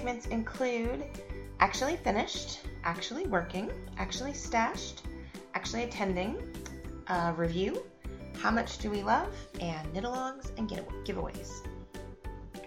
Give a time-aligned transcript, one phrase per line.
[0.00, 1.04] segments include
[1.58, 5.02] actually finished, actually working, actually stashed,
[5.52, 6.38] actually attending,
[7.08, 7.82] a review,
[8.38, 10.70] how much do we love, and knit-alongs and
[11.04, 11.52] giveaways.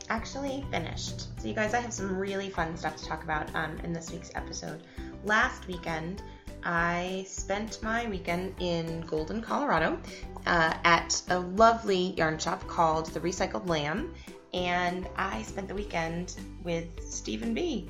[0.09, 1.21] Actually finished.
[1.41, 4.11] So you guys, I have some really fun stuff to talk about um, in this
[4.11, 4.83] week's episode.
[5.23, 6.21] Last weekend,
[6.63, 9.99] I spent my weekend in Golden, Colorado,
[10.45, 14.13] uh, at a lovely yarn shop called The Recycled Lamb,
[14.53, 17.89] and I spent the weekend with Steven Be.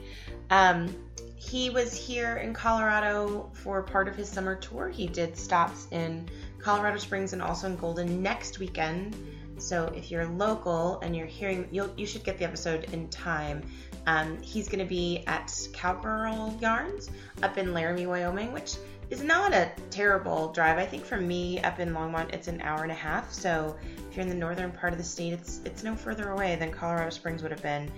[0.50, 0.94] Um,
[1.36, 4.90] he was here in Colorado for part of his summer tour.
[4.90, 9.16] He did stops in Colorado Springs and also in Golden next weekend.
[9.58, 13.62] So if you're local and you're hearing, you should get the episode in time.
[14.08, 17.10] Um, he's going to be at Cowgirl Yarns
[17.42, 18.76] up in Laramie, Wyoming, which
[19.14, 20.80] is not a terrible drive.
[20.80, 23.32] I think for me up in Longmont, it's an hour and a half.
[23.32, 23.78] So
[24.10, 26.72] if you're in the northern part of the state, it's it's no further away than
[26.72, 27.92] Colorado Springs would have been.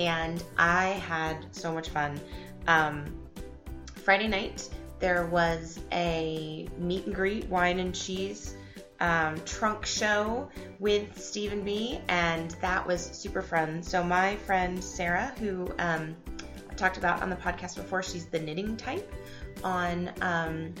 [0.00, 2.18] And I had so much fun.
[2.66, 3.04] Um,
[3.96, 8.56] Friday night there was a meet and greet, wine and cheese
[9.00, 10.48] um, trunk show
[10.78, 13.82] with Steven Be, and that was super fun.
[13.82, 16.16] So my friend Sarah, who um,
[16.70, 19.12] I talked about on the podcast before, she's the knitting type
[19.64, 20.74] on um,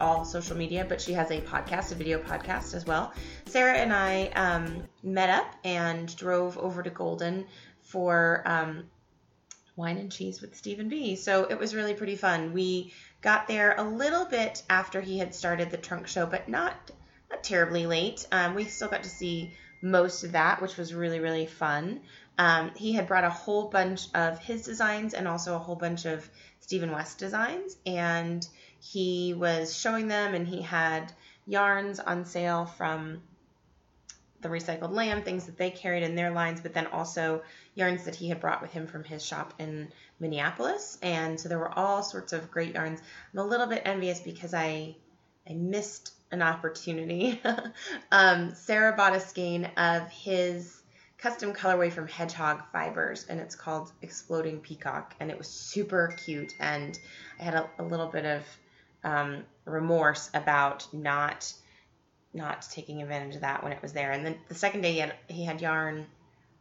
[0.00, 3.12] all social media, but she has a podcast, a video podcast as well.
[3.46, 7.46] Sarah and I um, met up and drove over to Golden
[7.82, 8.84] for um,
[9.76, 11.16] wine and cheese with Steven Be.
[11.16, 12.52] So it was really pretty fun.
[12.52, 16.74] We got there a little bit after he had started the trunk show, but not
[17.30, 18.26] not terribly late.
[18.30, 22.00] Um, we still got to see most of that, which was really really fun.
[22.38, 26.06] Um, he had brought a whole bunch of his designs and also a whole bunch
[26.06, 26.28] of
[26.62, 28.46] Stephen West designs, and
[28.80, 31.12] he was showing them, and he had
[31.46, 33.20] yarns on sale from
[34.40, 37.42] the recycled lamb, things that they carried in their lines, but then also
[37.74, 40.98] yarns that he had brought with him from his shop in Minneapolis.
[41.02, 43.00] And so there were all sorts of great yarns.
[43.32, 44.96] I'm a little bit envious because I
[45.48, 47.40] I missed an opportunity.
[48.12, 50.81] um, Sarah bought a skein of his
[51.22, 56.52] custom colorway from Hedgehog Fibers, and it's called Exploding Peacock, and it was super cute.
[56.58, 56.98] And
[57.38, 58.42] I had a, a little bit of
[59.04, 61.52] um, remorse about not
[62.34, 64.12] not taking advantage of that when it was there.
[64.12, 66.06] And then the second day he had he had yarn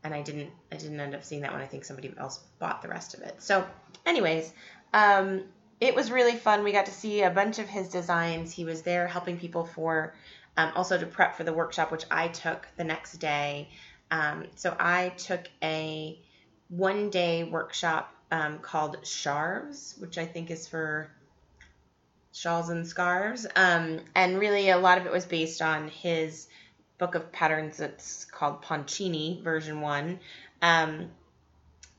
[0.04, 1.62] and I didn't I didn't end up seeing that one.
[1.62, 3.42] I think somebody else bought the rest of it.
[3.42, 3.66] So,
[4.06, 4.54] anyways,
[4.94, 5.44] um,
[5.80, 6.64] it was really fun.
[6.64, 8.52] We got to see a bunch of his designs.
[8.52, 10.14] He was there helping people for
[10.58, 13.70] um, also to prep for the workshop, which I took the next day.
[14.12, 16.20] Um, so I took a
[16.70, 21.10] one day workshop um, called Sharves, which I think is for
[22.34, 23.48] shawls and scarves.
[23.56, 26.48] Um, and really, a lot of it was based on his
[26.98, 30.20] book of patterns that's called Poncini version one.
[30.62, 31.10] Um,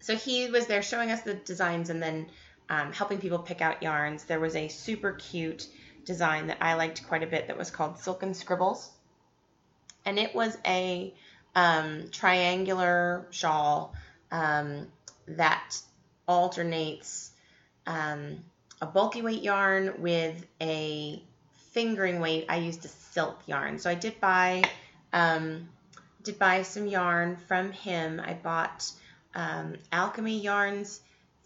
[0.00, 2.28] so he was there showing us the designs and then
[2.68, 4.24] um, helping people pick out yarns.
[4.24, 5.66] There was a super cute
[6.04, 8.90] design that I liked quite a bit that was called Silken Scribbles.
[10.04, 11.14] And it was a
[11.54, 13.94] um, triangular shawl
[14.30, 14.86] um,
[15.28, 15.76] that
[16.26, 17.30] alternates
[17.86, 18.44] um,
[18.80, 21.22] a bulky weight yarn with a
[21.72, 22.46] fingering weight.
[22.48, 23.78] I used a silk yarn.
[23.78, 24.62] So I did buy
[25.12, 25.68] um,
[26.22, 28.20] did buy some yarn from him.
[28.24, 28.90] I bought
[29.34, 31.00] um, Alchemy yarns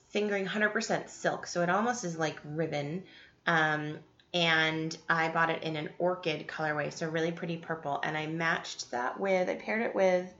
[0.08, 3.04] fingering 100% silk, so it almost is like ribbon.
[3.46, 3.98] Um,
[4.34, 8.00] and I bought it in an orchid colorway, so really pretty purple.
[8.02, 10.32] And I matched that with, I paired it with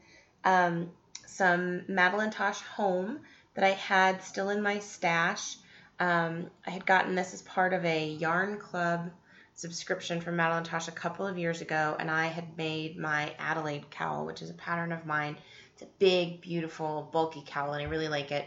[0.45, 0.91] um,
[1.27, 3.21] some Madeline Tosh Home
[3.55, 5.57] that I had still in my stash.
[5.99, 9.11] Um, I had gotten this as part of a yarn club
[9.55, 13.91] subscription from Madeline Tosh a couple of years ago, and I had made my Adelaide
[13.91, 15.39] cowl, which is a pattern of mine.
[15.73, 18.45] It's a big, beautiful, bulky cowl, and I really like it.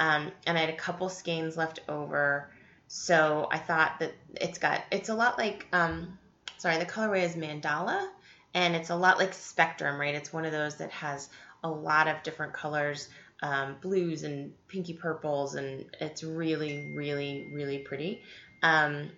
[0.00, 2.50] Um, and I had a couple skeins left over,
[2.88, 6.18] so I thought that it's got it's a lot like um,
[6.56, 8.08] sorry, the colorway is mandala,
[8.54, 10.14] and it's a lot like spectrum, right?
[10.14, 11.28] It's one of those that has
[11.62, 13.08] a lot of different colors.
[13.40, 18.22] Um, blues and pinky purples, and it's really, really, really pretty.
[18.64, 19.10] Um,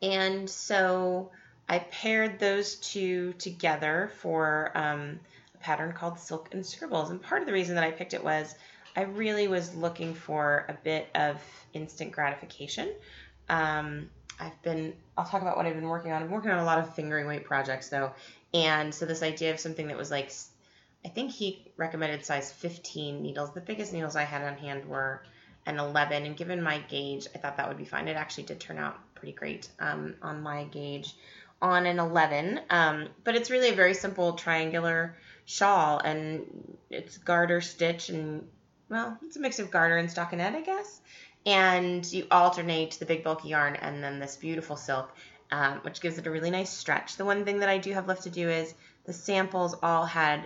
[0.00, 1.30] and so
[1.68, 5.20] I paired those two together for um,
[5.54, 7.10] a pattern called Silk and Scribbles.
[7.10, 8.54] And part of the reason that I picked it was
[8.96, 11.40] I really was looking for a bit of
[11.74, 12.90] instant gratification.
[13.48, 14.08] Um,
[14.40, 16.22] I've been, I'll talk about what I've been working on.
[16.22, 18.12] I'm working on a lot of fingering weight projects though.
[18.54, 20.32] And so this idea of something that was like,
[21.04, 23.52] I think he recommended size 15 needles.
[23.52, 25.22] The biggest needles I had on hand were
[25.66, 26.24] an 11.
[26.24, 28.08] And given my gauge, I thought that would be fine.
[28.08, 31.14] It actually did turn out pretty great um, on my gauge
[31.60, 32.60] on an 11.
[32.70, 38.48] Um, but it's really a very simple triangular shawl and it's garter stitch and
[38.88, 41.00] well, it's a mix of garter and stockinette, I guess.
[41.44, 45.12] And you alternate the big bulky yarn and then this beautiful silk,
[45.50, 47.16] um, which gives it a really nice stretch.
[47.16, 48.74] The one thing that I do have left to do is
[49.04, 50.44] the samples all had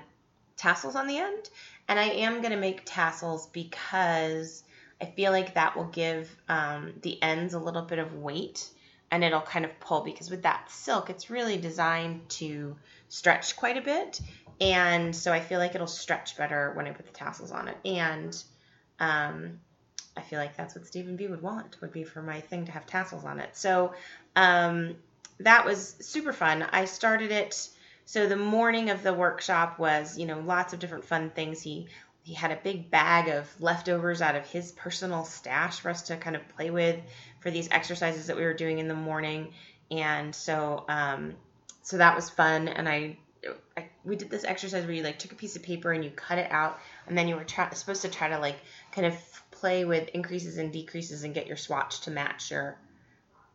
[0.56, 1.48] tassels on the end,
[1.88, 4.62] and I am going to make tassels because
[5.00, 8.68] I feel like that will give um, the ends a little bit of weight
[9.10, 12.76] and it'll kind of pull because with that silk, it's really designed to
[13.08, 14.20] stretch quite a bit.
[14.60, 17.76] And so I feel like it'll stretch better when I put the tassels on it.
[17.84, 18.42] And
[18.98, 19.58] um,
[20.16, 22.72] I feel like that's what Steven Be would want, would be for my thing to
[22.72, 23.56] have tassels on it.
[23.56, 23.94] So
[24.36, 24.96] um,
[25.40, 26.62] that was super fun.
[26.62, 27.68] I started it.
[28.04, 31.62] So the morning of the workshop was, you know, lots of different fun things.
[31.62, 31.88] He
[32.30, 36.16] he had a big bag of leftovers out of his personal stash for us to
[36.16, 36.96] kind of play with
[37.40, 39.52] for these exercises that we were doing in the morning.
[39.90, 41.34] And so um,
[41.82, 42.68] so that was fun.
[42.68, 43.18] And I
[43.76, 46.10] I, we did this exercise where you like took a piece of paper and you
[46.10, 46.78] cut it out,
[47.08, 48.60] and then you were supposed to try to like
[48.92, 49.14] kind of
[49.50, 52.78] play with increases and decreases and get your swatch to match your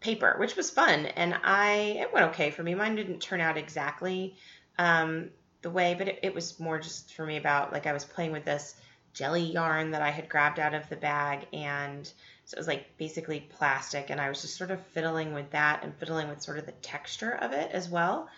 [0.02, 1.06] paper, which was fun.
[1.06, 2.76] And I it went okay for me.
[2.76, 4.36] Mine didn't turn out exactly
[4.78, 5.30] um,
[5.66, 8.32] the way, but it, it was more just for me about like I was playing
[8.32, 8.76] with this
[9.14, 12.06] jelly yarn that I had grabbed out of the bag and
[12.46, 15.84] so it was like basically plastic and I was just sort of fiddling with that
[15.84, 18.30] and fiddling with sort of the texture of it as well.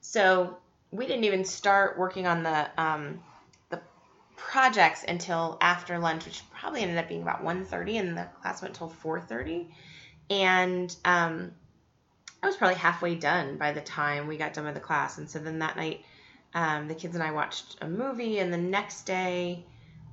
[0.00, 0.58] So
[0.92, 3.20] we didn't even start working on the um,
[3.70, 3.80] the
[4.36, 8.76] projects until after lunch, which probably ended up being about 1.30 and the class went
[8.76, 9.66] till 4.30.
[10.30, 11.50] And um,
[12.44, 15.18] I was probably halfway done by the time we got done with the class.
[15.18, 16.04] And so then that night,
[16.56, 19.66] um, the kids and I watched a movie, and the next day,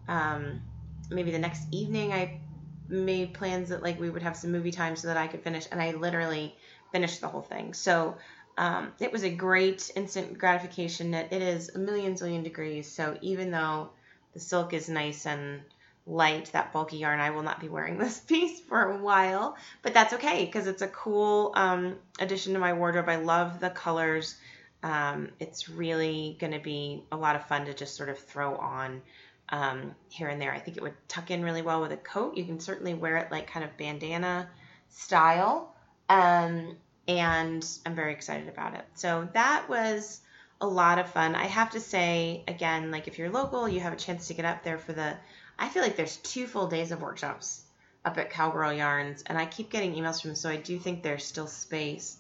[0.09, 0.61] um,
[1.09, 2.41] maybe the next evening, I
[2.89, 5.67] made plans that like we would have some movie time so that I could finish.
[5.71, 6.55] And I literally
[6.91, 7.73] finished the whole thing.
[7.73, 8.17] So
[8.57, 13.17] um, it was a great instant gratification That It is a million zillion degrees, so
[13.21, 13.91] even though
[14.33, 15.61] the silk is nice and
[16.05, 19.93] light, that bulky yarn, I will not be wearing this piece for a while, but
[19.93, 23.09] that's okay because it's a cool um, addition to my wardrobe.
[23.09, 24.35] I love the colors.
[24.83, 28.55] Um, it's really going to be a lot of fun to just sort of throw
[28.57, 29.01] on
[29.49, 30.53] um, here and there.
[30.53, 32.37] I think it would tuck in really well with a coat.
[32.37, 34.49] You can certainly wear it like kind of bandana
[34.89, 35.73] style.
[36.09, 36.75] Um,
[37.07, 38.85] and I'm very excited about it.
[38.93, 40.21] So that was
[40.61, 41.35] a lot of fun.
[41.35, 44.45] I have to say, again, like if you're local, you have a chance to get
[44.45, 45.15] up there for the.
[45.59, 47.61] I feel like there's two full days of workshops
[48.05, 51.03] up at Cowgirl Yarns, and I keep getting emails from them, so I do think
[51.03, 52.17] there's still space.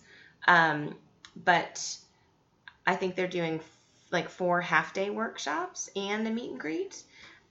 [0.47, 0.95] Um,
[1.35, 1.97] but
[2.85, 3.61] I think they're doing
[4.11, 7.03] like four half day workshops and a meet and greet.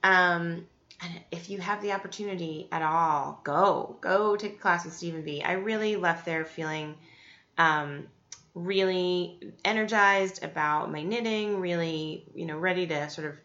[0.03, 0.67] Um,
[1.01, 5.23] and if you have the opportunity at all, go go take a class with Steven
[5.23, 5.43] Be.
[5.43, 6.95] I really left there feeling
[7.57, 8.07] um,
[8.55, 13.35] really energized about my knitting, really, you know, ready to sort of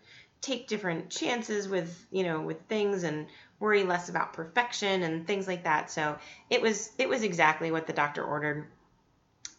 [0.41, 3.27] take different chances with, you know, with things and
[3.59, 5.91] worry less about perfection and things like that.
[5.91, 6.19] So
[6.51, 8.69] it was it was exactly what the doctor ordered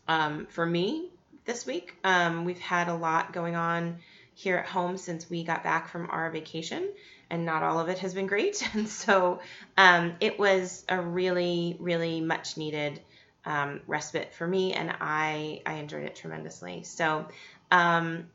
[0.07, 1.11] um, for me
[1.49, 1.95] this week.
[2.03, 3.97] Um, we've had a lot going on
[4.35, 6.87] here at home since we got back from our vacation,
[7.31, 8.61] and not all of it has been great.
[8.75, 9.39] And so
[9.75, 13.01] um, it was a really, really much needed
[13.45, 16.83] um, respite for me, and I I enjoyed it tremendously.
[16.83, 17.27] So.
[17.71, 18.27] Um,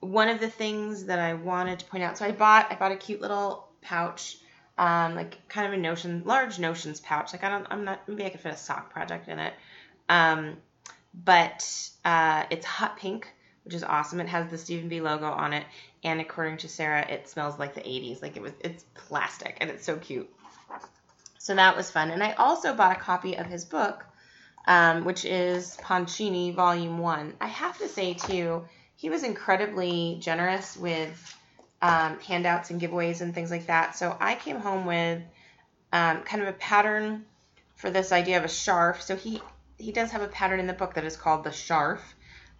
[0.00, 2.92] one of the things that I wanted to point out, so I bought I bought
[2.92, 4.36] a cute little pouch,
[4.76, 7.32] um, like kind of a notion, large notions pouch.
[7.32, 9.54] Like I don't, I'm not, maybe I could fit a sock project in it.
[10.10, 10.58] Um,
[11.22, 13.32] but uh, it's hot pink,
[13.64, 14.20] which is awesome.
[14.20, 15.64] It has the Steven Be logo on it,
[16.02, 18.22] and according to Sarah, it smells like the 80s.
[18.22, 20.28] Like it was, it's plastic, and it's so cute.
[21.38, 22.10] So that was fun.
[22.10, 24.04] And I also bought a copy of his book,
[24.66, 27.34] um, which is Poncini Volume 1.
[27.40, 28.64] I have to say, too,
[28.96, 31.36] he was incredibly generous with
[31.82, 33.94] um, handouts and giveaways and things like that.
[33.94, 35.20] So I came home with
[35.92, 37.26] um, kind of a pattern
[37.76, 39.02] for this idea of a scarf.
[39.02, 39.42] So he,
[39.84, 42.00] he does have a pattern in the book that is called the scarf.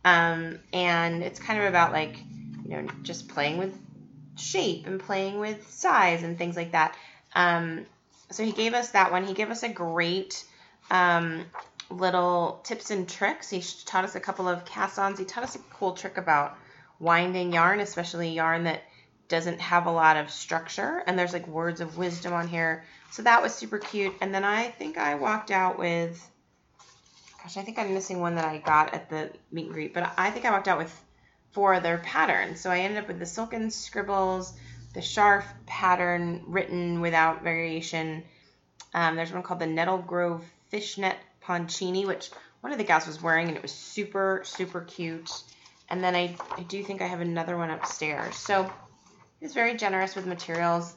[0.04, 2.18] Um, and it's kind of about like,
[2.64, 3.74] you know, just playing with
[4.36, 6.94] shape and playing with size and things like that.
[7.34, 7.86] Um,
[8.30, 9.24] so he gave us that one.
[9.24, 10.44] He gave us a great
[10.90, 11.46] um,
[11.88, 13.48] little tips and tricks.
[13.48, 15.18] He taught us a couple of cast-ons.
[15.18, 16.58] He taught us a cool trick about
[17.00, 18.82] winding yarn, especially yarn that
[19.28, 21.02] doesn't have a lot of structure.
[21.06, 22.84] And there's like words of wisdom on here.
[23.12, 24.14] So that was super cute.
[24.20, 26.30] And then I think I walked out with,
[27.44, 30.10] gosh, I think I'm missing one that I got at the meet and greet, but
[30.16, 31.04] I think I walked out with
[31.52, 32.58] four other patterns.
[32.58, 34.54] So I ended up with the Silken Scribbles,
[34.94, 38.24] the Scarf pattern written without variation.
[38.94, 42.30] Um, there's one called the Nettle Grove Fishnet Poncini, which
[42.62, 45.30] one of the gals was wearing, and it was super, super cute.
[45.90, 48.36] And then I, I do think I have another one upstairs.
[48.36, 48.72] So
[49.40, 50.96] he's very generous with materials.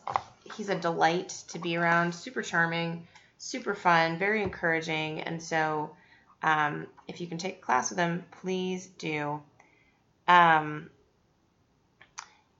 [0.55, 3.05] he's a delight to be around, super charming,
[3.37, 5.19] super fun, very encouraging.
[5.19, 5.91] And so,
[6.41, 9.41] um, if you can take a class with them, please do.
[10.27, 10.89] Um,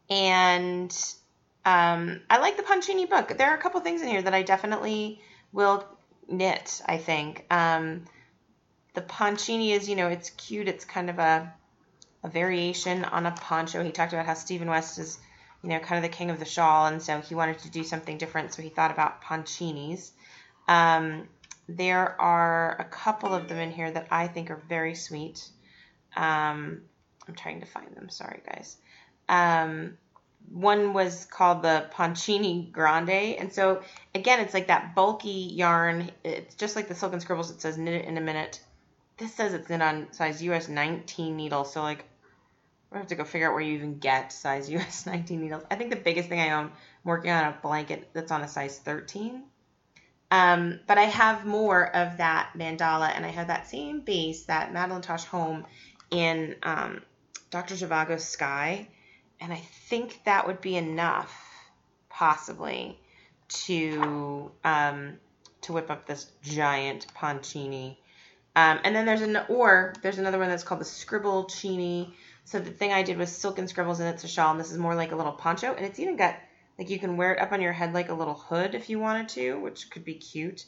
[0.09, 0.91] and
[1.65, 3.37] um, I like the Poncini book.
[3.37, 5.85] There are a couple things in here that I definitely will
[6.29, 7.45] knit, I think.
[7.51, 8.05] Um,
[8.93, 10.67] the Poncini is, you know, it's cute.
[10.67, 11.53] It's kind of a,
[12.23, 13.83] a variation on a poncho.
[13.83, 15.19] He talked about how Stephen West is,
[15.61, 17.83] you know, kind of the king of the shawl, and so he wanted to do
[17.83, 20.11] something different, so he thought about Poncinis.
[20.67, 21.27] Um,
[21.67, 25.47] there are a couple of them in here that I think are very sweet.
[26.15, 26.81] Um,
[27.27, 28.09] I'm trying to find them.
[28.09, 28.77] Sorry, guys.
[29.27, 29.97] Um,
[30.49, 33.83] one was called the Poncini Grande, and so
[34.15, 36.09] again, it's like that bulky yarn.
[36.23, 37.51] It's just like the Silk and Scribbles.
[37.51, 38.61] It says knit it in a minute.
[39.17, 42.05] This says it's knit on size US 19 needle, so like
[42.91, 45.63] we have to go figure out where you even get size US 19 needles.
[45.69, 46.71] I think the biggest thing I own, I'm
[47.03, 49.43] working on a blanket that's on a size 13.
[50.29, 54.73] Um, but I have more of that mandala, and I have that same base, that
[54.73, 55.65] Madeline Tosh home
[56.11, 57.01] in um,
[57.49, 57.75] Dr.
[57.75, 58.87] Zhivago's Sky,
[59.39, 61.33] and I think that would be enough,
[62.09, 62.99] possibly,
[63.49, 65.17] to um,
[65.61, 67.97] to whip up this giant Poncini.
[68.55, 72.13] Um, and then there's an or there's another one that's called the Scribble Chini.
[72.43, 74.71] So the thing I did was silk and scribbles, and it's a shawl, and this
[74.71, 76.35] is more like a little poncho, and it's even got
[76.77, 78.99] like you can wear it up on your head like a little hood if you
[78.99, 80.65] wanted to, which could be cute.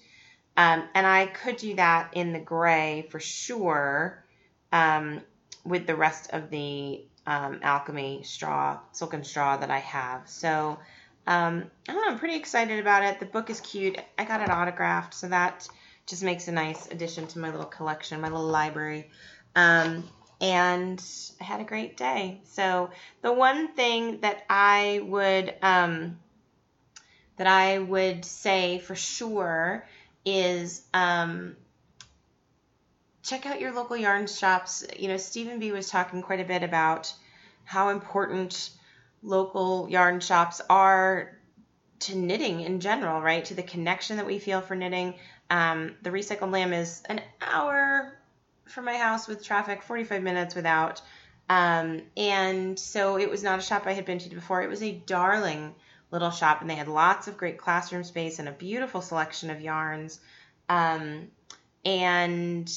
[0.58, 4.26] Um, and I could do that in the gray for sure
[4.72, 5.22] um,
[5.64, 10.28] with the rest of the um, alchemy straw, silken straw that I have.
[10.28, 10.80] So
[11.28, 13.20] um, I don't know, I'm pretty excited about it.
[13.20, 14.00] The book is cute.
[14.18, 15.68] I got it autographed, so that
[16.08, 19.12] just makes a nice addition to my little collection, my little library.
[19.56, 20.10] Um,
[20.42, 21.04] and
[21.40, 22.42] I had a great day.
[22.46, 22.92] So
[23.22, 26.20] the one thing that I would um,
[27.38, 29.88] that I would say for sure
[30.26, 31.56] is um,
[33.24, 34.86] check out your local yarn shops.
[34.98, 37.14] You know, Steven Be was talking quite a bit about
[37.64, 38.72] how important
[39.24, 41.38] local yarn shops are
[42.00, 43.44] to knitting in general, right?
[43.46, 45.16] To the connection that we feel for knitting.
[45.50, 48.19] Um, the Recycled Lamb is an hour
[48.70, 51.02] from my house with traffic, 45 minutes without.
[51.50, 54.62] Um, and so it was not a shop I had been to before.
[54.62, 55.74] It was a darling
[56.12, 59.62] little shop, and they had lots of great classroom space and a beautiful selection of
[59.62, 60.20] yarns.
[60.68, 61.30] Um,
[61.84, 62.72] and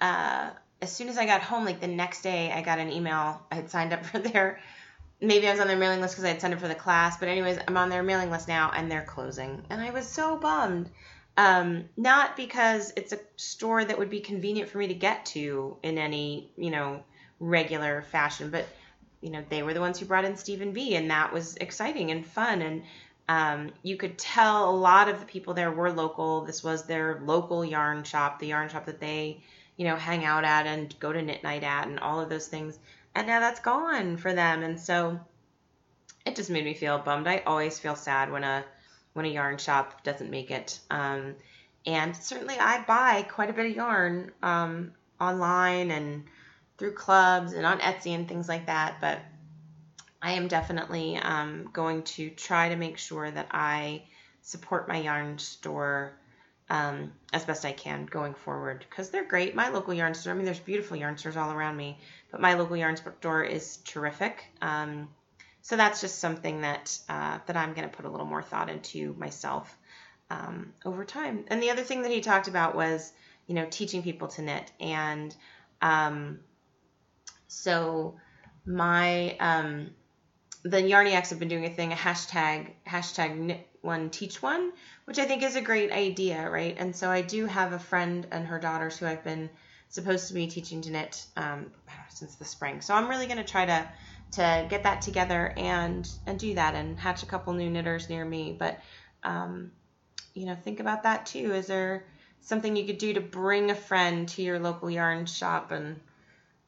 [0.00, 0.50] uh,
[0.82, 3.42] as soon as I got home, like the next day, I got an email.
[3.50, 4.60] I had signed up for their,
[5.20, 7.16] maybe I was on their mailing list because I had signed up for the class.
[7.16, 10.36] But anyways, I'm on their mailing list now, and they're closing, and I was so
[10.36, 10.90] bummed.
[11.38, 15.76] Um, not because it's a store that would be convenient for me to get to
[15.84, 17.04] in any, you know,
[17.38, 18.66] regular fashion, but
[19.20, 22.10] you know, they were the ones who brought in Steven Be, and that was exciting
[22.10, 22.60] and fun.
[22.60, 22.82] And
[23.28, 26.44] um, you could tell a lot of the people there were local.
[26.44, 29.40] This was their local yarn shop, the yarn shop that they,
[29.76, 32.48] you know, hang out at and go to knit night at, and all of those
[32.48, 32.80] things.
[33.14, 35.20] And now that's gone for them, and so
[36.26, 37.28] it just made me feel bummed.
[37.28, 38.64] I always feel sad when a
[39.12, 40.78] when a yarn shop doesn't make it.
[40.90, 41.34] Um,
[41.86, 46.24] and certainly I buy quite a bit of yarn um, online and
[46.76, 49.00] through clubs and on Etsy and things like that.
[49.00, 49.20] But
[50.20, 54.02] I am definitely um, going to try to make sure that I
[54.42, 56.12] support my yarn store
[56.70, 59.54] um, as best I can going forward because they're great.
[59.54, 61.98] My local yarn store, I mean, there's beautiful yarn stores all around me,
[62.30, 64.44] but my local yarn store is terrific.
[64.60, 65.08] Um,
[65.62, 68.70] so that's just something that uh, that I'm going to put a little more thought
[68.70, 69.76] into myself
[70.30, 71.44] um, over time.
[71.48, 73.12] And the other thing that he talked about was,
[73.46, 74.70] you know, teaching people to knit.
[74.80, 75.34] And
[75.82, 76.40] um,
[77.46, 78.16] so
[78.66, 79.90] my um,
[80.62, 84.72] the Yarniacs have been doing a thing, a hashtag hashtag knit one teach one,
[85.04, 86.76] which I think is a great idea, right?
[86.78, 89.48] And so I do have a friend and her daughters who I've been
[89.88, 91.70] supposed to be teaching to knit um,
[92.10, 92.80] since the spring.
[92.80, 93.88] So I'm really going to try to
[94.32, 98.24] to get that together and and do that and hatch a couple new knitters near
[98.24, 98.54] me.
[98.58, 98.78] But
[99.22, 99.72] um,
[100.34, 101.52] you know, think about that too.
[101.52, 102.04] Is there
[102.40, 106.00] something you could do to bring a friend to your local yarn shop and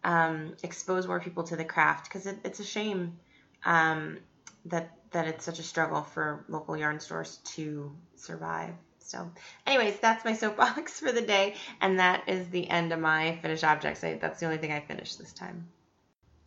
[0.02, 2.04] um, expose more people to the craft?
[2.04, 3.18] Because it, it's a shame
[3.64, 4.18] um,
[4.66, 8.74] that that it's such a struggle for local yarn stores to survive.
[9.00, 9.30] So,
[9.66, 13.64] anyways, that's my soapbox for the day, and that is the end of my finished
[13.64, 14.02] objects.
[14.02, 15.68] I, that's the only thing I finished this time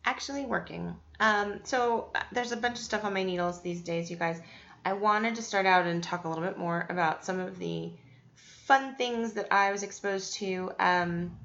[0.04, 0.94] actually working.
[1.20, 4.40] Um, so uh, there's a bunch of stuff on my needles these days, you guys.
[4.84, 7.90] I wanted to start out and talk a little bit more about some of the
[8.34, 11.36] fun things that I was exposed to um,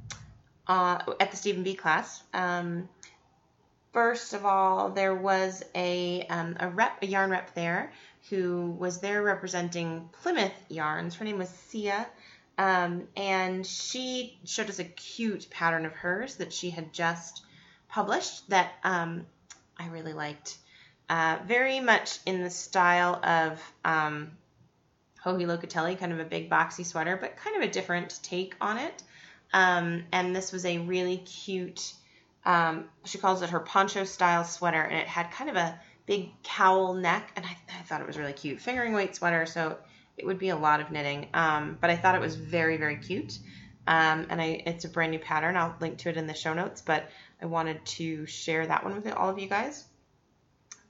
[0.68, 2.22] uh, at the Steven Be class.
[2.34, 2.90] Um,
[3.94, 7.94] first of all, there was a, um, a rep, a yarn rep there
[8.30, 11.16] who was there representing Plymouth Yarns.
[11.16, 12.08] Her name was Sia.
[12.58, 17.42] Um, and she showed us a cute pattern of hers that she had just
[17.90, 19.26] published that um,
[19.78, 20.58] I really liked.
[21.10, 24.32] Uh, very much in the style of um,
[25.24, 28.78] Joji Locatelli, kind of a big boxy sweater, but kind of a different take on
[28.78, 29.04] it.
[29.52, 31.94] Um, and this was a really cute,
[32.46, 36.32] um, she calls it her poncho style sweater, and it had kind of a big
[36.44, 38.62] cowl neck, and I, I thought it was really cute.
[38.62, 39.78] Fingering weight sweater, so
[40.18, 42.98] it would be a lot of knitting, um, but I thought it was very, very
[42.98, 43.40] cute.
[43.88, 45.58] Um, and I, it's a brand new pattern.
[45.58, 47.10] I'll link to it in the show notes, but
[47.42, 49.86] I wanted to share that one with all of you guys.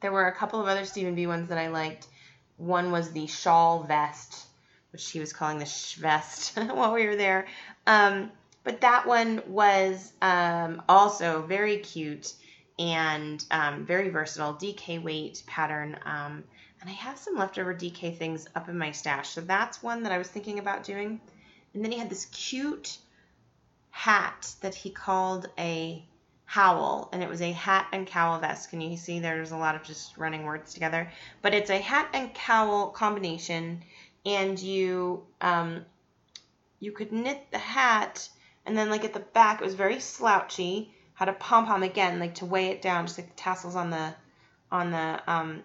[0.01, 2.07] There were a couple of other Steven Be ones that I liked.
[2.57, 4.45] One was the shawl vest,
[4.91, 7.47] which he was calling the vest while we were there.
[7.85, 8.31] Um,
[8.63, 12.33] but that one was um, also very cute
[12.77, 15.97] and um, very versatile, DK weight pattern.
[16.05, 16.43] Um,
[16.81, 19.29] and I have some leftover DK things up in my stash.
[19.29, 21.19] So that's one that I was thinking about doing.
[21.73, 22.97] And then he had this cute
[23.91, 26.05] hat that he called a
[26.49, 28.71] howl, and it was a hat and cowl vest.
[28.71, 31.07] Can you see there's a lot of just running words together?
[31.43, 33.83] But it's a hat and cowl combination,
[34.25, 35.85] and you um,
[36.79, 38.27] you could knit the hat,
[38.65, 40.91] and then like at the back it was very slouchy.
[41.13, 43.91] Had a pom pom again, like to weigh it down, just like the tassels on
[43.91, 44.15] the
[44.71, 45.61] on the um,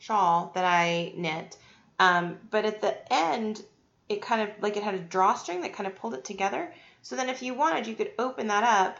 [0.00, 1.56] shawl that I knit.
[2.00, 3.62] Um, but at the end,
[4.08, 6.74] it kind of like it had a drawstring that kind of pulled it together.
[7.06, 8.98] So then if you wanted, you could open that up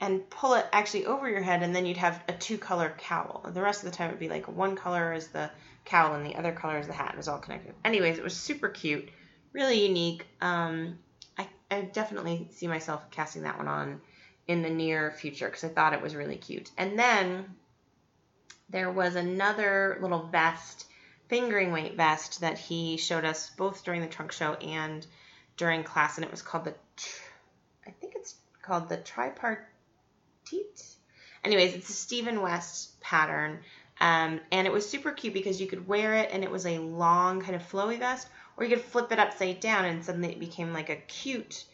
[0.00, 3.48] and pull it actually over your head, and then you'd have a two color cowl.
[3.54, 5.48] The rest of the time, it'd be like one color is the
[5.84, 7.12] cowl and the other color is the hat.
[7.14, 7.76] It was all connected.
[7.84, 9.08] Anyways, it was super cute,
[9.52, 10.26] really unique.
[10.40, 10.98] Um,
[11.38, 14.00] I, I definitely see myself casting that one on
[14.48, 16.72] in the near future because I thought it was really cute.
[16.76, 17.54] And then
[18.70, 20.84] there was another little vest,
[21.28, 25.06] fingering weight vest, that he showed us both during the trunk show and
[25.56, 26.74] during class, and it was called the
[28.66, 29.66] called the tripartite.
[31.44, 33.60] Anyways, it's a Stephen West pattern.
[34.00, 36.78] Um, and it was super cute because you could wear it and it was a
[36.78, 40.40] long kind of flowy vest, or you could flip it upside down and suddenly it
[40.40, 41.64] became like a cute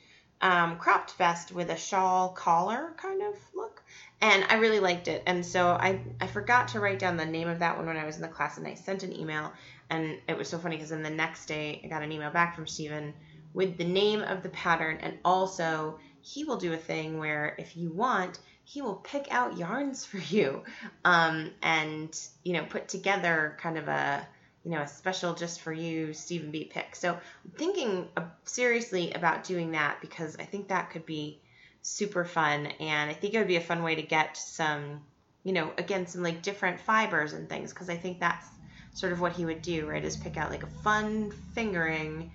[0.41, 3.83] um, cropped vest with a shawl collar kind of look.
[4.21, 5.23] And I really liked it.
[5.27, 8.05] And so I, I forgot to write down the name of that one when I
[8.05, 9.53] was in the class and I sent an email.
[9.91, 12.55] And it was so funny because then the next day I got an email back
[12.55, 13.15] from Stephen
[13.55, 17.77] with the name of the pattern and also he will do a thing where if
[17.77, 20.63] you want he will pick out yarns for you
[21.05, 24.27] um, and you know put together kind of a
[24.65, 26.65] you know a special just for you Steven Be.
[26.65, 26.95] pick.
[26.95, 28.09] So i'm thinking
[28.45, 31.41] seriously about doing that because i think that could be
[31.83, 35.01] super fun and i think it would be a fun way to get some
[35.43, 38.47] you know again some like different fibers and things because i think that's
[38.95, 42.31] sort of what he would do right is pick out like a fun fingering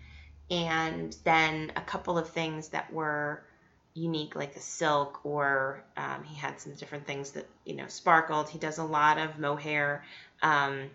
[0.49, 3.43] and then a couple of things that were
[3.97, 8.49] unique, like the silk, or um, he had some different things that you know sparkled.
[8.49, 10.03] He does a lot of mohair,
[10.41, 10.89] um,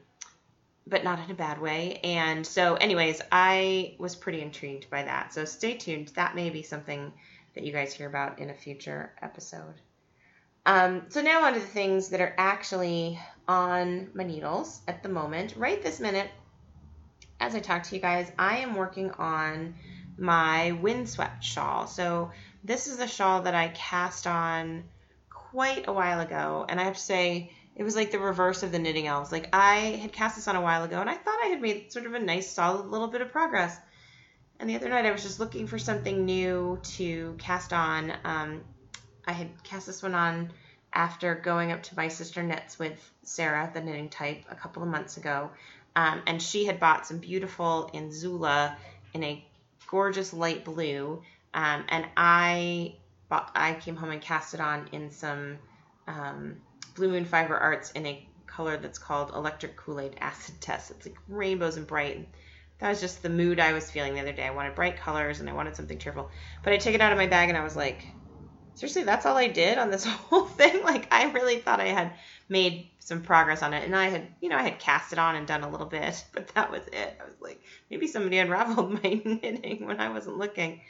[0.87, 2.01] but not in a bad way.
[2.05, 5.35] And so, anyways, I was pretty intrigued by that.
[5.35, 6.09] So stay tuned.
[6.15, 7.13] That may be something
[7.55, 9.75] that you guys hear about in a future episode.
[10.65, 15.09] Um, so now on to the things that are actually on my needles at the
[15.09, 15.55] moment.
[15.57, 16.31] Right this minute,
[17.41, 19.75] as I talk to you guys, I am working on
[20.17, 21.87] my windswept shawl.
[21.89, 22.31] So
[22.65, 24.85] this is a shawl that I cast on
[25.31, 28.73] quite a while ago, and I have to say it was like the reverse of
[28.73, 29.33] the knitting elves.
[29.33, 31.93] Like I had cast this on a while ago, and I thought I had made
[31.93, 33.77] sort of a nice, solid little bit of progress.
[34.61, 38.13] And the other night I was just looking for something new to cast on.
[38.25, 38.63] Um,
[39.27, 40.53] I had cast this one on
[40.93, 44.89] after going up to my sister knits with Sarah, the knitting type, a couple of
[44.89, 45.51] months ago.
[45.97, 48.77] Um, and she had bought some beautiful Inzula
[49.15, 49.45] in a
[49.89, 51.23] gorgeous light blue.
[51.55, 52.97] Um, and I
[53.29, 55.59] bought, I came home and cast it on in some
[56.07, 56.57] um,
[56.95, 60.91] Blue Moon Fiber Arts in a color that's called Electric Kool-Aid Acid Test.
[60.91, 62.29] It's like rainbows and bright.
[62.79, 64.45] That was just the mood I was feeling the other day.
[64.45, 66.31] I wanted bright colors and I wanted something cheerful.
[66.63, 68.07] But I took it out of my bag and I was like,
[68.75, 70.83] seriously, that's all I did on this whole thing?
[70.83, 72.13] Like, I really thought I had
[72.49, 73.85] made some progress on it.
[73.85, 76.25] And I had, you know, I had cast it on and done a little bit,
[76.33, 77.19] but that was it.
[77.21, 77.61] I was like,
[77.91, 80.81] maybe somebody unraveled my knitting when I wasn't looking.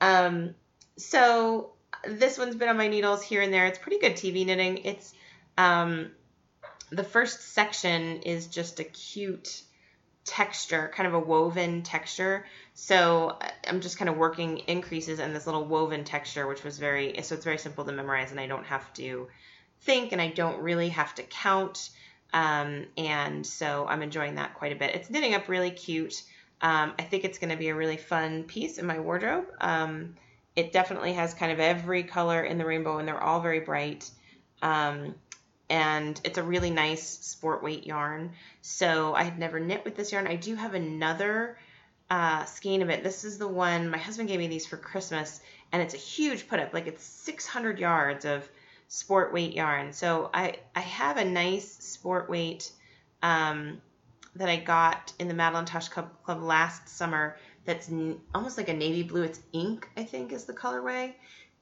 [0.00, 0.54] Um,
[0.96, 1.72] so
[2.06, 3.66] this one's been on my needles here and there.
[3.66, 4.78] It's pretty good TV knitting.
[4.78, 5.14] It's,
[5.58, 6.10] um,
[6.90, 9.62] the first section is just a cute
[10.24, 12.46] texture, kind of a woven texture.
[12.74, 17.20] So I'm just kind of working increases in this little woven texture, which was very,
[17.22, 19.28] so it's very simple to memorize and I don't have to
[19.82, 21.90] think and I don't really have to count
[22.32, 24.94] Um, and so I'm enjoying that quite a bit.
[24.94, 26.22] It's knitting up really cute.
[26.60, 29.46] Um, I think it's going to be a really fun piece in my wardrobe.
[29.60, 30.14] Um,
[30.54, 34.10] it definitely has kind of every color in the rainbow, and they're all very bright.
[34.62, 35.14] Um,
[35.68, 38.32] and it's a really nice sport weight yarn.
[38.62, 40.26] So I had never knit with this yarn.
[40.26, 41.58] I do have another
[42.08, 43.02] uh, skein of it.
[43.02, 45.40] This is the one my husband gave me these for Christmas,
[45.72, 46.72] and it's a huge put up.
[46.72, 48.48] Like it's 600 yards of
[48.88, 49.92] sport weight yarn.
[49.92, 52.70] So I I have a nice sport weight
[53.22, 53.80] um,
[54.38, 57.36] that I got in the Madeline Tosh Club, Club last summer.
[57.64, 59.22] That's n- almost like a navy blue.
[59.22, 61.14] It's ink, I think, is the colorway.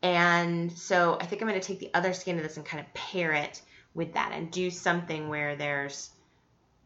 [0.03, 2.85] And so I think I'm going to take the other skin of this and kind
[2.85, 3.63] of pair it
[3.95, 6.11] with that and do something where there's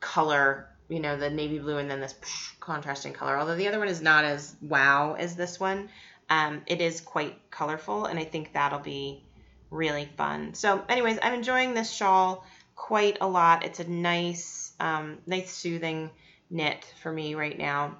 [0.01, 2.15] color, you know, the navy blue and then this
[2.61, 3.37] contrasting color.
[3.37, 5.89] Although the other one is not as wow as this one,
[6.31, 9.23] um, it is quite colorful, and I think that'll be
[9.71, 10.55] really fun.
[10.55, 12.45] So, anyways, I'm enjoying this shawl
[12.77, 13.65] quite a lot.
[13.65, 16.11] It's a nice, um, nice soothing
[16.51, 17.97] knit for me right now,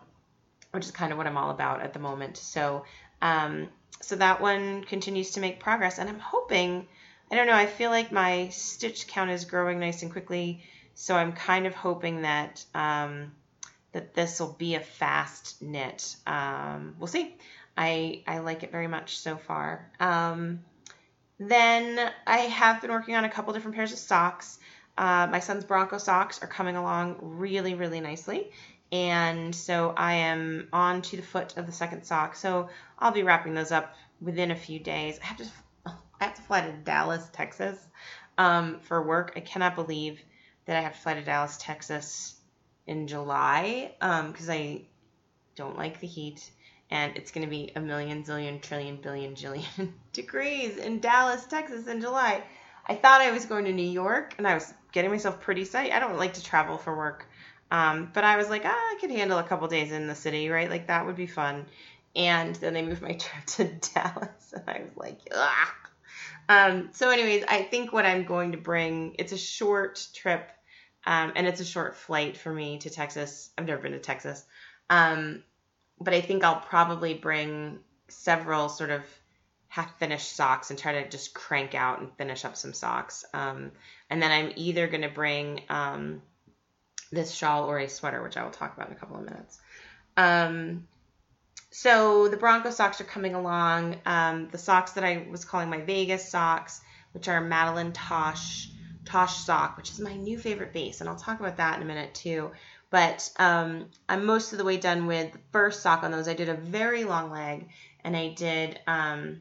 [0.73, 2.37] which is kind of what I'm all about at the moment.
[2.37, 2.85] So,
[3.21, 3.69] um,
[4.01, 6.87] so that one continues to make progress, and I'm hoping
[7.31, 7.55] I don't know.
[7.55, 10.63] I feel like my stitch count is growing nice and quickly,
[10.95, 13.33] so I'm kind of hoping that um,
[13.93, 16.17] that this will be a fast knit.
[16.27, 17.37] Um, we'll see.
[17.77, 19.91] I I like it very much so far.
[20.01, 20.61] Um,
[21.39, 24.59] then I have been working on a couple different pairs of socks.
[24.99, 28.51] Uh, my son's Bronco socks are coming along really really nicely.
[28.91, 32.37] And so I am on to the foot of the second sock.
[32.37, 35.19] So I'll be wrapping those up within a few days.
[35.23, 35.47] I have to
[36.21, 37.79] I have to fly to Dallas, Texas,
[38.37, 39.33] um, for work.
[39.37, 40.21] I cannot believe
[40.67, 42.35] that I have to fly to Dallas, Texas,
[42.89, 44.83] in July because um, I
[45.55, 46.51] don't like the heat,
[46.91, 51.87] and it's going to be a million, zillion, trillion, billion, jillion degrees in Dallas, Texas,
[51.87, 52.43] in July.
[52.87, 55.93] I thought I was going to New York, and I was getting myself pretty sight.
[55.93, 57.29] I don't like to travel for work.
[57.71, 60.49] Um, but I was like, ah, I could handle a couple days in the city,
[60.49, 60.71] right?
[60.71, 61.67] Like that would be fun.
[62.17, 65.75] And then they moved my trip to Dallas, and I was like, ah,
[66.49, 70.51] um, so, anyways, I think what I'm going to bring it's a short trip,
[71.07, 73.51] um, and it's a short flight for me to Texas.
[73.59, 74.45] I've never been to Texas,
[74.89, 75.43] um,
[76.01, 79.03] but I think I'll probably bring several sort of
[79.69, 83.25] half finished socks and try to just crank out and finish up some socks.
[83.33, 83.73] Um,
[84.11, 86.23] and then I'm either going to bring um,
[87.13, 89.61] this shawl or a sweater, which I will talk about in a couple of minutes.
[90.17, 90.87] Um,
[91.71, 93.97] so the Bronco socks are coming along.
[94.07, 96.81] Um, the socks that I was calling my Vegas socks,
[97.13, 98.71] which are Madeline Tosh
[99.09, 101.87] Tosh sock, which is my new favorite base, and I'll talk about that in a
[101.87, 102.51] minute too.
[102.91, 106.29] But um, I'm most of the way done with the first sock on those.
[106.29, 107.69] I did a very long leg,
[108.05, 109.41] and I did, um,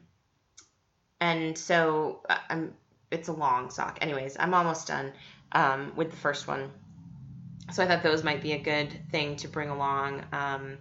[1.20, 2.74] and so uh, I'm.
[3.10, 3.98] It's a long sock.
[4.02, 5.12] Anyways, I'm almost done
[5.52, 6.70] um, with the first one.
[7.72, 10.24] So I thought those might be a good thing to bring along.
[10.32, 10.78] Um,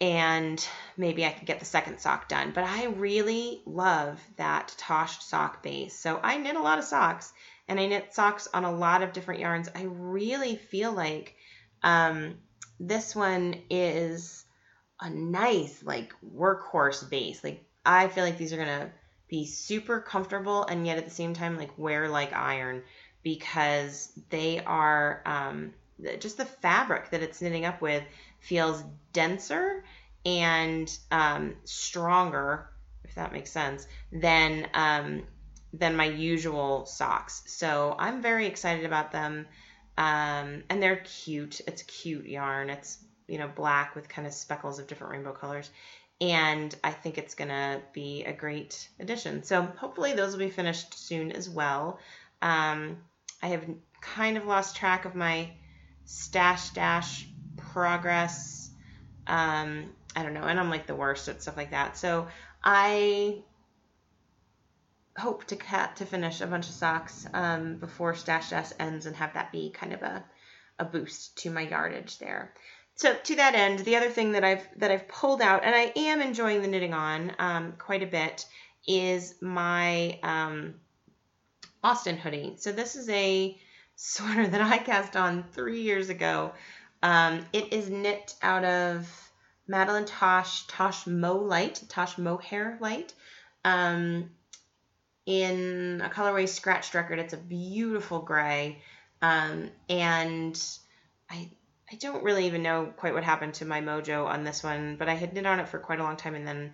[0.00, 2.52] and maybe I could get the second sock done.
[2.54, 5.98] But I really love that Tosh sock base.
[5.98, 7.32] So I knit a lot of socks
[7.68, 9.68] and I knit socks on a lot of different yarns.
[9.74, 11.34] I really feel like
[11.82, 12.36] um,
[12.80, 14.44] this one is
[15.00, 17.42] a nice like workhorse base.
[17.42, 18.90] Like I feel like these are gonna
[19.28, 22.82] be super comfortable and yet at the same time like wear like iron
[23.22, 25.72] because they are um,
[26.18, 28.02] just the fabric that it's knitting up with
[28.40, 29.82] feels denser
[30.26, 32.68] and um, stronger,
[33.04, 35.24] if that makes sense, than um,
[35.72, 37.42] than my usual socks.
[37.46, 39.46] So I'm very excited about them,
[39.98, 41.60] um, and they're cute.
[41.66, 42.70] It's cute yarn.
[42.70, 45.70] It's you know black with kind of speckles of different rainbow colors,
[46.20, 49.42] and I think it's gonna be a great addition.
[49.42, 51.98] So hopefully those will be finished soon as well.
[52.40, 52.98] Um,
[53.42, 53.64] I have
[54.00, 55.50] kind of lost track of my
[56.04, 58.70] stash dash progress.
[59.26, 61.96] Um, I don't know, and I'm like the worst at stuff like that.
[61.96, 62.28] So
[62.62, 63.42] I
[65.16, 69.14] hope to cat to finish a bunch of socks um, before Stash Dash ends and
[69.16, 70.24] have that be kind of a,
[70.78, 72.52] a boost to my yardage there.
[72.96, 75.92] So to that end, the other thing that I've that I've pulled out, and I
[75.96, 78.46] am enjoying the knitting on um, quite a bit,
[78.86, 80.74] is my um,
[81.82, 82.54] Austin hoodie.
[82.58, 83.58] So this is a
[83.96, 86.52] sweater that I cast on three years ago.
[87.02, 89.08] Um, it is knit out of
[89.66, 93.12] Madeline Tosh Tosh Mo Light, Tosh Mohair Light,
[93.64, 94.30] um,
[95.26, 97.18] in a colorway scratched record.
[97.18, 98.82] It's a beautiful gray,
[99.20, 100.60] um, and
[101.28, 101.50] I
[101.94, 105.08] I don't really even know quite what happened to my mojo on this one, but
[105.08, 106.72] I had knit on it for quite a long time, and then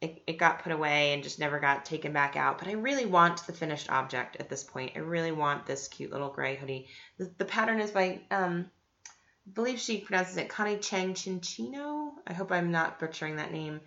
[0.00, 2.60] it, it got put away and just never got taken back out.
[2.60, 4.92] But I really want the finished object at this point.
[4.94, 6.86] I really want this cute little gray hoodie.
[7.18, 8.70] The, the pattern is by, um,
[9.08, 12.12] I believe she pronounces it Connie Chang Chinchino.
[12.24, 13.80] I hope I'm not butchering that name.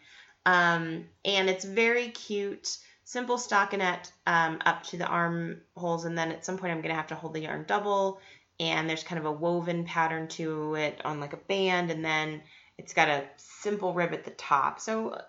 [0.45, 6.03] Um, and it's very cute, simple stockinette um, up to the armholes.
[6.03, 8.19] And then at some point, I'm going to have to hold the yarn double.
[8.59, 11.91] And there's kind of a woven pattern to it on like a band.
[11.91, 12.41] And then
[12.77, 14.79] it's got a simple rib at the top.
[14.79, 15.19] So,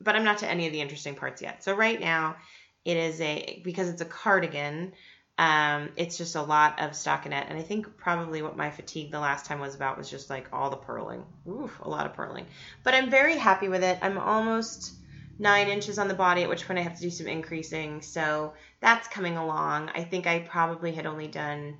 [0.00, 1.64] but I'm not to any of the interesting parts yet.
[1.64, 2.36] So right now,
[2.84, 4.92] it is a because it's a cardigan.
[5.38, 9.20] Um, it's just a lot of stockinette, and I think probably what my fatigue the
[9.20, 11.24] last time was about was just like all the purling.
[11.46, 12.46] Oof, a lot of purling.
[12.84, 13.98] But I'm very happy with it.
[14.00, 14.94] I'm almost
[15.38, 18.00] nine inches on the body, at which point I have to do some increasing.
[18.00, 19.90] So that's coming along.
[19.94, 21.76] I think I probably had only done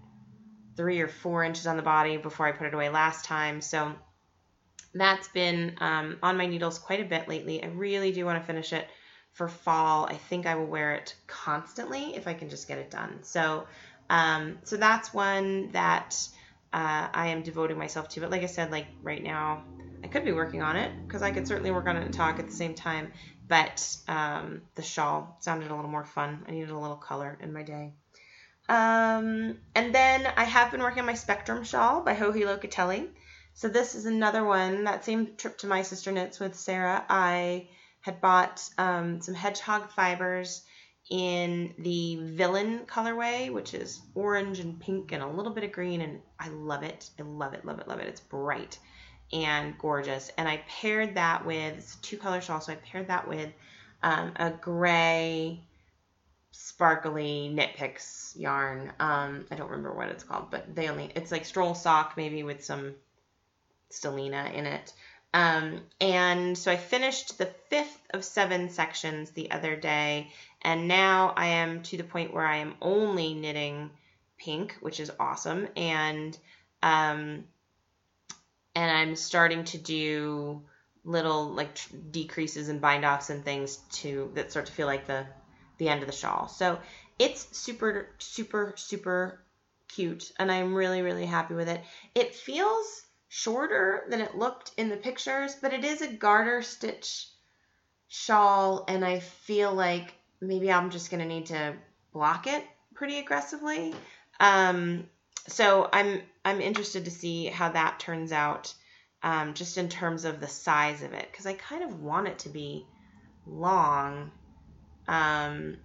[0.76, 3.60] three or four inches on the body before I put it away last time.
[3.60, 3.94] So
[4.94, 7.62] that's been um, on my needles quite a bit lately.
[7.62, 8.86] I really do want to finish it
[9.32, 10.06] for fall.
[10.06, 13.18] I think I will wear it constantly if I can just get it done.
[13.22, 13.66] So,
[14.08, 16.16] um, so that's one that
[16.72, 18.20] uh, I am devoting myself to.
[18.20, 19.64] But like I said, like right now,
[20.02, 22.38] I could be working on it because I could certainly work on it and talk
[22.38, 23.12] at the same time.
[23.48, 26.44] But um, the shawl sounded a little more fun.
[26.48, 27.92] I needed a little color in my day.
[28.68, 33.09] Um, and then I have been working on my Spectrum shawl by Joji Locatelli.
[33.55, 34.85] So this is another one.
[34.85, 37.68] That same trip to my sister knits with Sarah, I
[38.00, 40.62] had bought um, some hedgehog fibers
[41.11, 46.00] in the villain colorway, which is orange and pink and a little bit of green,
[46.00, 47.11] and I love it.
[47.18, 48.09] I love it, love it, love it.
[48.09, 48.79] It's bright
[49.33, 50.31] and gorgeous.
[50.37, 53.50] And I paired that with two color shawl, so I paired that with
[54.02, 55.65] um, a gray
[56.58, 58.92] sparkly knit picks yarn.
[58.98, 62.42] Um, I don't remember what it's called, but they only it's like stroll sock maybe
[62.42, 62.94] with some
[63.90, 64.92] Stellina in it.
[65.34, 70.30] Um, and so I finished the fifth of seven sections the other day,
[70.62, 73.90] and now I am to the point where I am only knitting
[74.38, 76.36] pink, which is awesome, and
[76.82, 77.44] um,
[78.74, 80.62] and I'm starting to do
[81.04, 85.06] little like tr- decreases and bind offs and things to that start to feel like
[85.06, 85.26] the
[85.78, 86.48] the end of the shawl.
[86.48, 86.78] So
[87.18, 89.40] it's super super super
[89.88, 91.80] cute, and I'm really really happy with it.
[92.14, 97.28] It feels shorter than it looked in the pictures, but it is a garter stitch
[98.08, 101.74] shawl, and I feel like maybe I'm just going to need to
[102.12, 103.94] block it pretty aggressively.
[104.40, 105.08] Um,
[105.48, 108.72] so I'm I'm interested to see how that turns out,
[109.22, 112.38] um, just in terms of the size of it, because I kind of want it
[112.40, 112.86] to be
[113.46, 114.30] long,
[115.08, 115.76] um,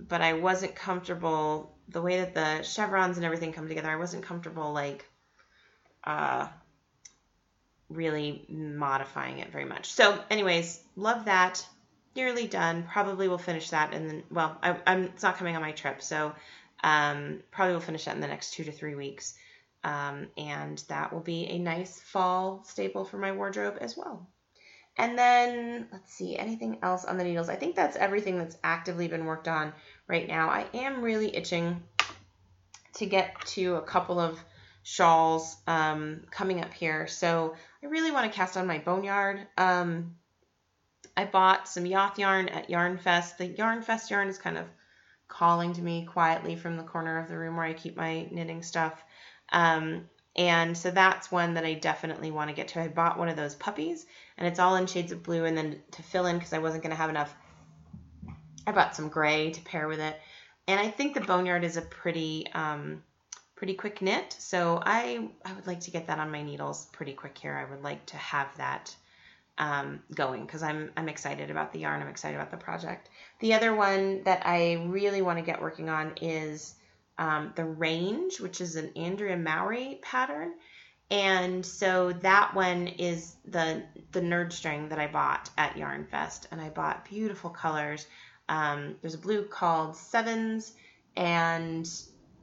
[0.00, 3.90] but I wasn't comfortable the way that the chevrons and everything come together.
[3.90, 5.08] I wasn't comfortable like
[6.04, 6.48] uh,
[7.88, 9.92] really modifying it very much.
[9.92, 11.64] So, anyways, love that.
[12.14, 12.84] Nearly done.
[12.90, 16.02] Probably will finish that, and then well, I, am it's not coming on my trip,
[16.02, 16.34] so
[16.82, 19.34] um, probably will finish that in the next two to three weeks,
[19.84, 24.26] um, and that will be a nice fall staple for my wardrobe as well.
[24.98, 27.48] And then let's see, anything else on the needles?
[27.48, 29.72] I think that's everything that's actively been worked on
[30.08, 30.48] right now.
[30.50, 31.82] I am really itching
[32.94, 34.42] to get to a couple of
[34.82, 37.06] shawls um, coming up here.
[37.06, 39.46] So I really want to cast on my boneyard.
[39.56, 40.16] Um,
[41.16, 43.38] I bought some Yoth yarn at Yarn Fest.
[43.38, 44.66] The Yarn Fest yarn is kind of
[45.28, 48.62] calling to me quietly from the corner of the room where I keep my knitting
[48.62, 49.00] stuff.
[49.52, 50.08] Um,
[50.38, 52.80] and so that's one that I definitely want to get to.
[52.80, 54.06] I bought one of those puppies,
[54.38, 55.44] and it's all in shades of blue.
[55.44, 57.34] And then to fill in, because I wasn't going to have enough,
[58.64, 60.16] I bought some gray to pair with it.
[60.68, 63.02] And I think the boneyard is a pretty um,
[63.56, 64.36] pretty quick knit.
[64.38, 67.56] So I, I would like to get that on my needles pretty quick here.
[67.56, 68.94] I would like to have that
[69.58, 72.00] um, going because I'm, I'm excited about the yarn.
[72.00, 73.08] I'm excited about the project.
[73.40, 76.76] The other one that I really want to get working on is
[77.18, 80.54] um, the range, which is an Andrea Mowry pattern.
[81.10, 86.48] And so that one is the the nerd string that I bought at Yarn Fest,
[86.50, 88.06] and I bought beautiful colors.
[88.48, 90.72] Um, there's a blue called Sevens,
[91.16, 91.88] and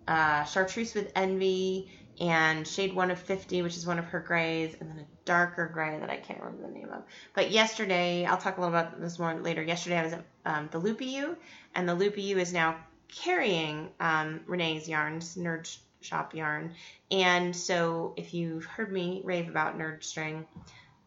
[0.08, 4.76] uh, Chartreuse with Envy, and Shade 1 of 50, which is one of her grays,
[4.80, 7.04] and then a darker gray that I can't remember the name of.
[7.34, 9.62] But yesterday, I'll talk a little about this more later.
[9.62, 11.38] Yesterday, I was at um, the Loopy Ewe,
[11.76, 16.74] and the Loopy Ewe is now carrying um, Renee's yarns, Nerd Shop yarn.
[17.12, 20.46] And so, if you've heard me rave about Nerd String,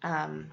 [0.03, 0.51] um,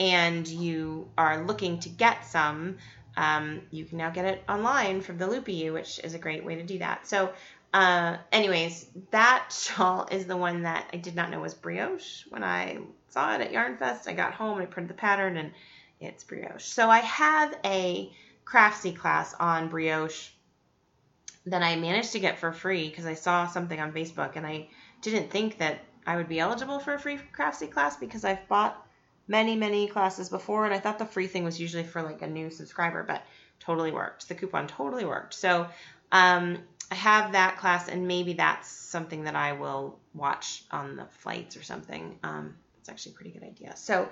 [0.00, 2.78] and you are looking to get some,
[3.16, 6.44] um, you can now get it online from the Loopy Ewe, which is a great
[6.44, 7.06] way to do that.
[7.06, 7.32] So
[7.74, 12.44] Uh, anyways, that shawl is the one that I did not know was brioche when
[12.44, 14.06] I saw it at Yarn Fest.
[14.06, 15.52] I got home, I printed the pattern, and
[15.98, 16.64] it's brioche.
[16.64, 18.12] So I have a
[18.44, 20.30] Craftsy class on brioche
[21.46, 24.68] that I managed to get for free because I saw something on Facebook and I
[25.00, 28.86] didn't think that I would be eligible for a free Craftsy class because I've bought
[29.28, 32.26] many, many classes before and I thought the free thing was usually for like a
[32.26, 33.24] new subscriber, but
[33.60, 34.28] totally worked.
[34.28, 35.34] The coupon totally worked.
[35.34, 35.68] So
[36.10, 36.58] um,
[36.90, 41.56] I have that class and maybe that's something that I will watch on the flights
[41.56, 42.18] or something.
[42.22, 43.76] Um, it's actually a pretty good idea.
[43.76, 44.08] So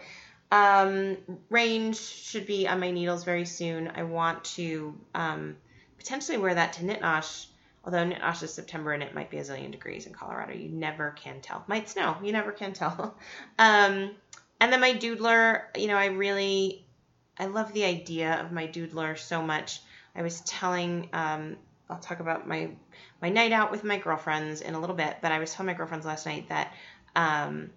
[0.50, 1.16] um,
[1.48, 3.92] range should be on my needles very soon.
[3.94, 5.56] I want to um,
[5.98, 7.46] potentially wear that to Knit-Nosh,
[7.84, 10.54] although Knit-Nosh is September and it might be a zillion degrees in Colorado.
[10.54, 11.64] You never can tell.
[11.68, 12.16] Might snow.
[12.22, 13.16] You never can tell.
[13.58, 14.10] um,
[14.60, 16.84] and then my doodler, you know, I really,
[17.38, 19.80] I love the idea of my doodler so much.
[20.14, 21.56] I was telling, um,
[21.88, 22.70] I'll talk about my
[23.22, 25.74] my night out with my girlfriends in a little bit, but I was telling my
[25.74, 26.72] girlfriends last night that
[27.14, 27.70] um,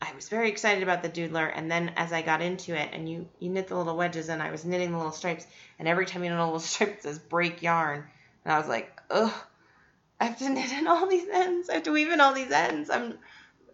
[0.00, 3.08] I was very excited about the doodler, and then as I got into it, and
[3.08, 5.46] you you knit the little wedges, and I was knitting the little stripes,
[5.78, 8.04] and every time you knit a little stripe, it says break yarn,
[8.44, 9.32] and I was like, ugh,
[10.20, 12.50] I have to knit in all these ends, I have to weave in all these
[12.50, 12.90] ends.
[12.90, 13.18] I'm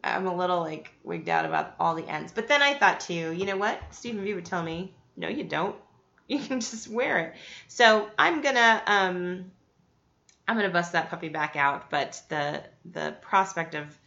[0.03, 3.33] I'm a little like wigged out about all the ends, but then I thought too,
[3.33, 3.81] you know what?
[3.91, 5.77] Steven Be would tell me, no, you don't.
[6.31, 7.35] You can just wear it.
[7.67, 9.51] So I'm gonna um
[10.47, 13.99] I'm gonna bust that puppy back out, but the the prospect of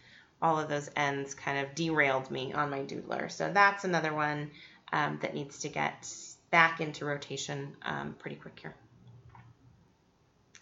[0.43, 3.31] all of those ends kind of derailed me on my doodler.
[3.31, 4.51] So that's another one
[4.91, 6.07] um, that needs to get
[6.51, 8.75] back into rotation um, pretty quick here.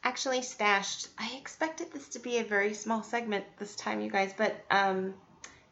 [0.03, 1.09] Actually stashed.
[1.17, 5.15] I expected this to be a very small segment this time, you guys, but um,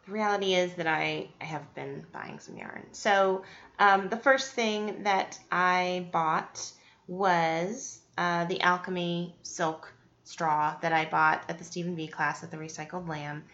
[0.06, 2.86] the reality is that I, I have been buying some yarn.
[2.92, 3.44] So
[3.78, 6.72] um, the first thing that I bought
[7.08, 9.90] was uh, the Alchemy Silken
[10.26, 13.46] Straw that I bought at the Steven Be class at the Recycled Lamb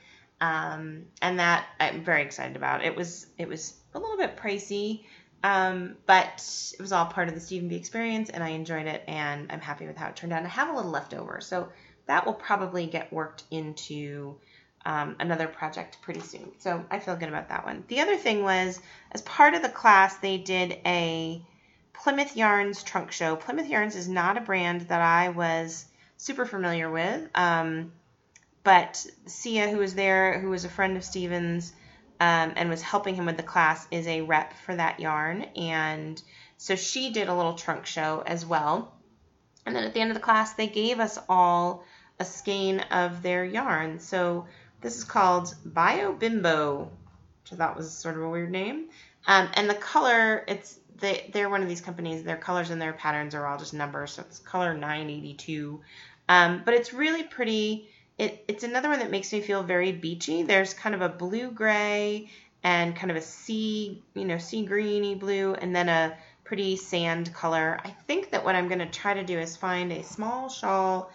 [0.42, 2.84] um, and that I'm very excited about.
[2.84, 5.06] It was it was a little bit pricey,
[5.44, 6.44] um, but
[6.74, 9.62] it was all part of the Steven Be experience, and I enjoyed it, and I'm
[9.62, 10.44] happy with how it turned out.
[10.44, 11.70] I have a little left over, so
[12.08, 14.36] that will probably get worked into
[14.86, 16.52] um, another project pretty soon.
[16.60, 17.84] So I feel good about that one.
[17.88, 18.80] The other thing was,
[19.12, 21.44] as part of the class, they did a
[21.94, 23.36] Plymouth Yarns trunk show.
[23.36, 25.86] Plymouth Yarns is not a brand that I was
[26.18, 27.28] super familiar with.
[27.34, 27.92] Um,
[28.66, 31.72] but Sia, who was there, who was a friend of Steven's
[32.20, 35.44] um, and was helping him with the class, is a rep for that yarn.
[35.56, 36.20] And
[36.58, 38.92] so she did a little trunk show as well.
[39.68, 41.84] And then at the end of the class, they gave us all
[42.20, 44.00] a skein of their yarn.
[44.00, 44.48] So
[44.82, 46.90] this is called Bio Bimbo,
[47.44, 48.88] which I thought was sort of a weird name.
[49.28, 52.24] Um, and the color, it's they, they're one of these companies.
[52.24, 54.14] Their colors and their patterns are all just numbers.
[54.14, 55.82] So it's color 982.
[56.28, 60.44] Um, but it's really pretty it, it's another one that makes me feel very beachy.
[60.44, 62.30] There's kind of a blue gray
[62.64, 67.34] and kind of a sea, you know, sea greeny blue, and then a pretty sand
[67.34, 67.80] color.
[67.84, 71.12] I think that what I'm going to try to do is find a small shawl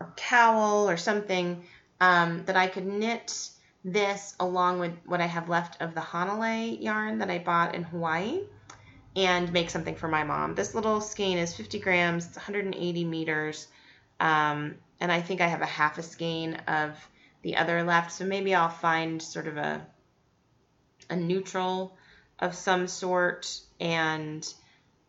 [0.00, 1.62] or cowl or something
[2.00, 3.50] um, that I could knit
[3.84, 7.82] this along with what I have left of the Hanalei yarn that I bought in
[7.82, 8.42] Hawaii
[9.14, 10.54] and make something for my mom.
[10.54, 13.68] This little skein is 50 grams, it's 180 meters.
[14.18, 16.96] Um, and I think I have a half a skein of
[17.42, 18.12] the other left.
[18.12, 19.84] So maybe I'll find sort of a
[21.10, 21.96] a neutral
[22.38, 24.48] of some sort and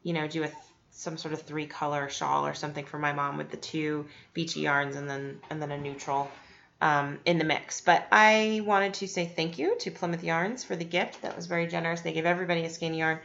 [0.02, 0.50] you know do a
[0.90, 4.62] some sort of three color shawl or something for my mom with the two beachy
[4.62, 6.28] yarns and then and then a neutral
[6.82, 7.82] um, in the mix.
[7.82, 11.22] But I wanted to say thank you to Plymouth Yarns for the gift.
[11.22, 12.02] That was very generous.
[12.02, 13.20] They gave everybody a skein of yarn.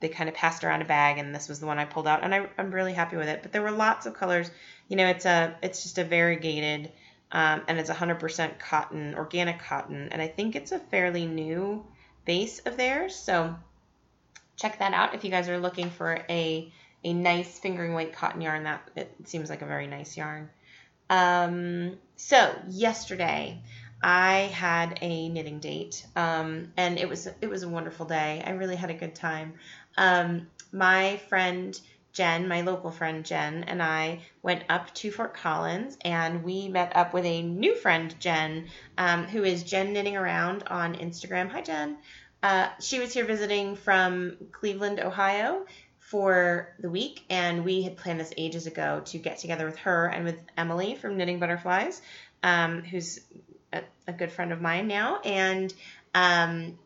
[0.00, 2.22] They kind of passed around a bag, and this was the one I pulled out,
[2.22, 3.42] and I, I'm really happy with it.
[3.42, 4.50] But there were lots of colors
[4.88, 6.90] you know, it's a it's just a variegated
[7.30, 11.84] um, and it's 100% cotton, organic cotton, and I think it's a fairly new
[12.24, 13.14] base of theirs.
[13.14, 13.54] So
[14.56, 16.72] check that out if you guys are looking for a
[17.04, 18.64] a nice fingering weight cotton yarn.
[18.64, 20.48] That it seems like a very nice yarn.
[21.10, 23.60] Um, so yesterday
[24.02, 28.42] I had a knitting date, um, and it was it was a wonderful day.
[28.44, 29.54] I really had a good time.
[29.98, 31.78] Um, my friend
[32.12, 36.96] Jen, my local friend Jen, and I went up to Fort Collins and we met
[36.96, 41.48] up with a new friend, Jen, um, who is Jen Knitting Around on Instagram.
[41.50, 41.98] Hi, Jen.
[42.42, 45.66] Uh, she was here visiting from Cleveland, Ohio
[45.98, 50.06] for the week, and we had planned this ages ago to get together with her
[50.06, 52.00] and with Emily from Knitting Butterflies,
[52.42, 53.20] um, who's
[53.72, 55.74] a, a, good friend of mine now, and
[56.14, 56.78] um,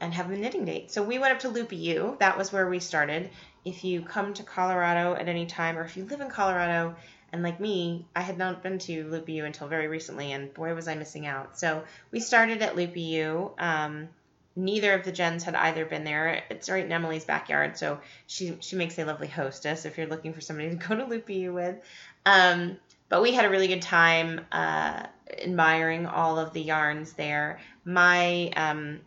[0.00, 0.90] and have a knitting date.
[0.90, 2.16] So we went up to Loopy Ewe.
[2.20, 3.30] That was where we started
[3.64, 6.94] if you come to Colorado at any time or if you live in Colorado
[7.32, 10.72] and like me, I had not been to Loopy Ewe until very recently, and boy,
[10.74, 11.58] was I missing out.
[11.58, 13.50] So we started at Loopy Ewe.
[13.58, 14.08] Um,
[14.54, 16.44] neither of the Jens had either been there.
[16.48, 20.32] It's right in Emily's backyard, so she she makes a lovely hostess if you're looking
[20.32, 21.76] for somebody to go to Loopy Ewe with.
[22.24, 22.78] Um,
[23.08, 25.06] but we had a really good time uh,
[25.42, 27.60] admiring all of the yarns there.
[27.84, 29.00] My um,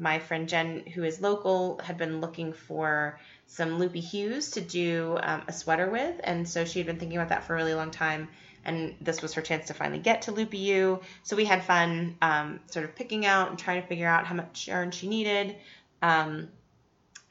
[0.00, 5.18] my friend Jen, who is local, had been looking for some loopy hues to do
[5.22, 7.74] um, a sweater with, and so she had been thinking about that for a really
[7.74, 8.28] long time.
[8.64, 11.00] And this was her chance to finally get to Loopy Ewe.
[11.22, 14.34] So we had fun um, sort of picking out and trying to figure out how
[14.34, 15.56] much yarn she needed.
[16.02, 16.48] Um,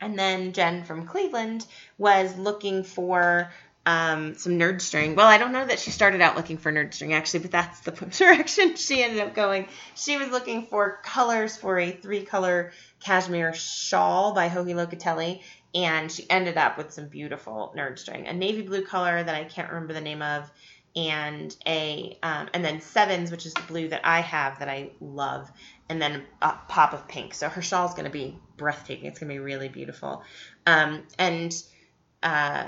[0.02, 1.68] and then Jen from Cleveland
[1.98, 3.52] was looking for
[3.86, 5.16] um, some nerd string.
[5.16, 7.80] Well, I don't know that she started out looking for nerd string actually, but that's
[7.82, 9.68] the direction she ended up going.
[9.96, 15.42] She was looking for colors for a three color cashmere shawl by Joji Locatelli,
[15.74, 19.46] and she ended up with some beautiful nerd string, a navy blue color that I
[19.46, 20.52] can't remember the name of,
[20.96, 24.92] and a um, and then sevens, which is the blue that I have that I
[25.00, 25.50] love,
[25.88, 27.34] and then a pop of pink.
[27.34, 29.06] So her shawl is going to be breathtaking.
[29.06, 30.24] It's going to be really beautiful,
[30.68, 31.56] um, and.
[32.22, 32.68] Uh,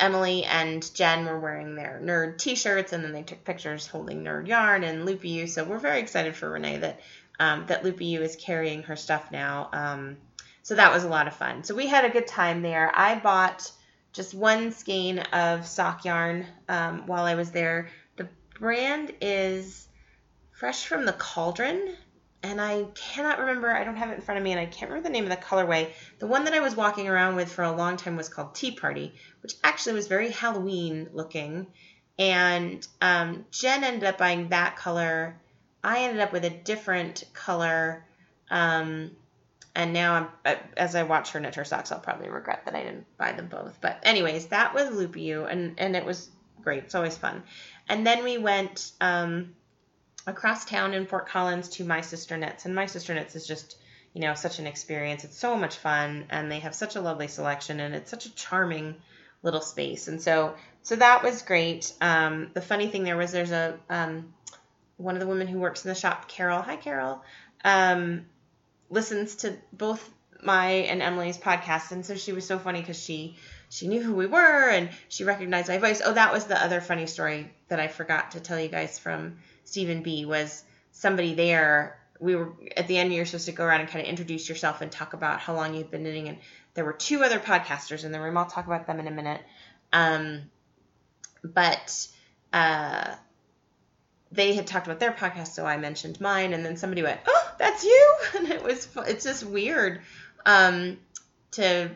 [0.00, 4.48] Emily and Jen were wearing their nerd T-shirts, and then they took pictures holding nerd
[4.48, 5.46] yarn and Loopy.
[5.46, 7.00] So we're very excited for Renee that
[7.38, 9.68] um, that Loopy is carrying her stuff now.
[9.72, 10.16] Um,
[10.62, 11.64] so that was a lot of fun.
[11.64, 12.90] So we had a good time there.
[12.94, 13.70] I bought
[14.12, 17.88] just one skein of sock yarn um, while I was there.
[18.16, 18.28] The
[18.58, 19.88] brand is
[20.52, 21.96] Fresh from the Cauldron,
[22.44, 24.90] and I cannot remember, I don't have it in front of me, and I can't
[24.90, 25.90] remember the name of the colorway.
[26.18, 28.72] The one that I was walking around with for a long time was called Tea
[28.72, 31.66] Party, which actually was very Halloween looking.
[32.18, 35.40] And um, Jen ended up buying that color.
[35.82, 38.04] I ended up with a different color.
[38.50, 39.12] Um,
[39.74, 42.82] and now, I'm, as I watch her knit her socks, I'll probably regret that I
[42.82, 43.78] didn't buy them both.
[43.80, 46.28] But, anyways, that was Loopy Ewe, and, and it was
[46.62, 46.84] great.
[46.84, 47.42] It's always fun.
[47.88, 48.92] And then we went.
[49.00, 49.54] Um,
[50.26, 52.64] across town in Fort Collins to My Sister Knits.
[52.64, 53.76] And My Sister Knits is just,
[54.12, 55.24] you know, such an experience.
[55.24, 58.34] It's so much fun and they have such a lovely selection and it's such a
[58.34, 58.96] charming
[59.42, 60.08] little space.
[60.08, 61.92] And so so that was great.
[62.00, 64.32] Um, the funny thing there was there's a um,
[64.96, 66.62] one of the women who works in the shop, Carol.
[66.62, 67.22] Hi Carol.
[67.64, 68.26] Um,
[68.90, 70.10] listens to both
[70.42, 73.36] my and Emily's podcast and so she was so funny because she
[73.70, 76.02] she knew who we were and she recognized my voice.
[76.04, 79.38] Oh, that was the other funny story that I forgot to tell you guys from
[79.64, 81.98] Steven Be was somebody there.
[82.20, 83.12] We were at the end.
[83.12, 85.74] You're supposed to go around and kind of introduce yourself and talk about how long
[85.74, 86.28] you've been knitting.
[86.28, 86.38] And
[86.74, 88.36] there were two other podcasters in the room.
[88.36, 89.40] I'll talk about them in a minute.
[89.92, 90.42] Um,
[91.42, 92.08] but
[92.52, 93.14] uh,
[94.32, 97.54] they had talked about their podcast, so I mentioned mine, and then somebody went, "Oh,
[97.58, 100.00] that's you," and it was it's just weird
[100.46, 100.98] um,
[101.52, 101.90] to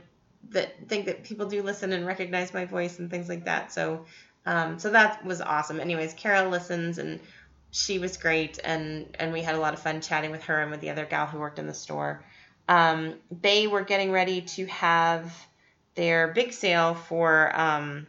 [0.50, 3.72] that think that people do listen and recognize my voice and things like that.
[3.72, 4.06] So
[4.46, 5.80] um, so that was awesome.
[5.80, 7.20] Anyways, Carol listens and
[7.70, 10.70] she was great, and and we had a lot of fun chatting with her and
[10.70, 12.24] with the other gal who worked in the store.
[12.68, 15.32] Um, they were getting ready to have
[15.94, 18.06] their big sale for um,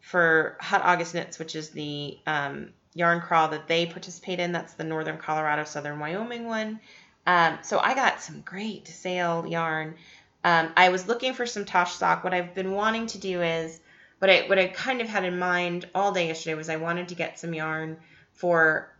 [0.00, 4.52] for Hot August Knits, which is the um, yarn crawl that they participate in.
[4.52, 6.80] That's the Northern Colorado, Southern Wyoming one.
[7.26, 9.94] Um, so I got some great sale yarn.
[10.42, 12.24] Um, I was looking for some Tosh sock.
[12.24, 13.78] What I've been wanting to do is,
[14.18, 17.08] what I what I kind of had in mind all day yesterday was I wanted
[17.08, 17.98] to get some yarn
[18.40, 18.90] for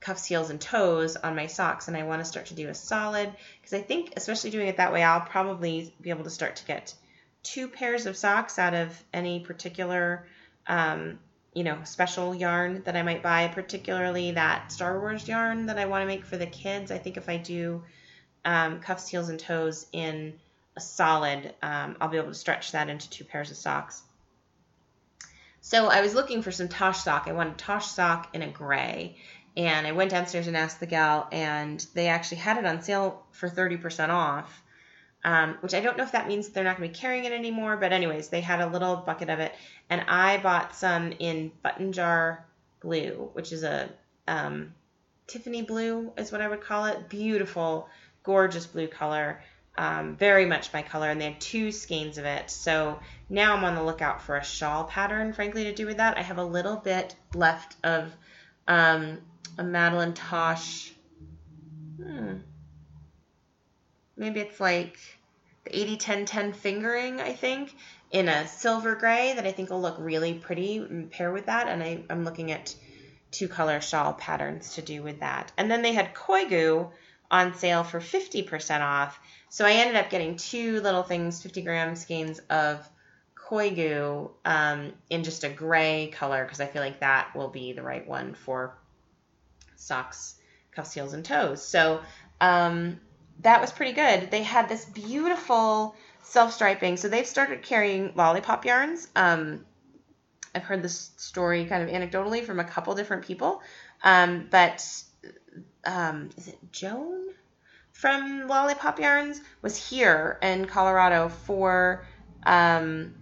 [0.00, 2.74] cuffs, heels, and toes on my socks, and I want to start to do a
[2.74, 6.56] solid because I think, especially doing it that way, I'll probably be able to start
[6.56, 6.94] to get
[7.42, 10.26] two pairs of socks out of any particular,
[10.66, 11.18] um,
[11.54, 15.86] you know, special yarn that I might buy, particularly that Star Wars yarn that I
[15.86, 16.90] want to make for the kids.
[16.90, 17.82] I think if I do
[18.44, 20.34] um, cuffs, heels, and toes in
[20.76, 24.02] a solid, um, I'll be able to stretch that into two pairs of socks.
[25.60, 27.24] So I was looking for some Tosh sock.
[27.26, 29.16] I wanted Tosh sock in a gray.
[29.56, 33.26] And I went downstairs and asked the gal, and they actually had it on sale
[33.32, 34.62] for 30% off,
[35.24, 37.32] um, which I don't know if that means they're not going to be carrying it
[37.32, 37.76] anymore.
[37.76, 39.52] But, anyways, they had a little bucket of it.
[39.90, 42.46] And I bought some in button jar
[42.80, 43.90] blue, which is a
[44.28, 44.72] um,
[45.26, 47.08] Tiffany blue, is what I would call it.
[47.08, 47.88] Beautiful,
[48.22, 49.42] gorgeous blue color
[49.80, 52.50] um, very much my color, and they had two skeins of it.
[52.50, 53.00] So
[53.30, 56.18] now I'm on the lookout for a shawl pattern, frankly, to do with that.
[56.18, 58.12] I have a little bit left of
[58.68, 59.22] um,
[59.56, 60.92] a Madeline Tosh.
[61.96, 62.40] Hmm.
[64.18, 64.98] Maybe it's like
[65.64, 67.74] the 80 10 10 fingering, I think,
[68.10, 71.68] in a silver gray that I think will look really pretty and pair with that.
[71.68, 72.74] And I, I'm looking at
[73.30, 75.52] two color shawl patterns to do with that.
[75.56, 76.90] And then they had Koigu
[77.30, 79.18] on sale for 50% off.
[79.50, 82.88] So I ended up getting two little things, 50 gram skeins of
[83.34, 87.82] Koigu um, in just a gray color because I feel like that will be the
[87.82, 88.78] right one for
[89.74, 90.36] socks,
[90.70, 91.66] cuffs, heels, and toes.
[91.66, 92.00] So
[92.40, 93.00] um,
[93.40, 94.30] that was pretty good.
[94.30, 96.96] They had this beautiful self striping.
[96.96, 99.08] So they've started carrying lollipop yarns.
[99.16, 99.66] Um,
[100.54, 103.62] I've heard this story kind of anecdotally from a couple different people.
[104.04, 104.86] Um, but
[105.84, 107.30] um, is it Joan
[108.00, 112.06] from Lollipop Yarns was here in Colorado for
[112.44, 113.14] um,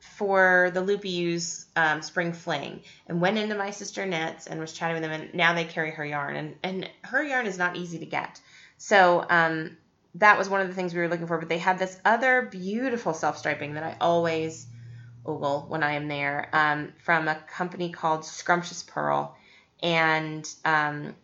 [0.00, 4.72] for the Loopy Ewe's um, Spring Fling and went into my sister knits and was
[4.72, 7.76] chatting with them and now they carry her yarn and, and her yarn is not
[7.76, 8.40] easy to get.
[8.76, 9.76] So um,
[10.16, 11.38] that was one of the things we were looking for.
[11.38, 14.66] But they had this other beautiful self striping that I always
[15.24, 19.36] ogle when I am there um, from a company called Scrumptious Pearl.
[19.80, 21.14] And um,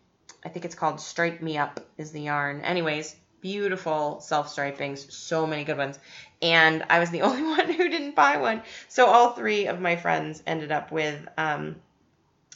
[0.45, 2.61] I think it's called Stripe Me Up is the yarn.
[2.61, 5.99] Anyways, beautiful self stripings, so many good ones.
[6.43, 8.63] And I was the only one who didn't buy one.
[8.89, 11.77] So all three of my friends ended up with um,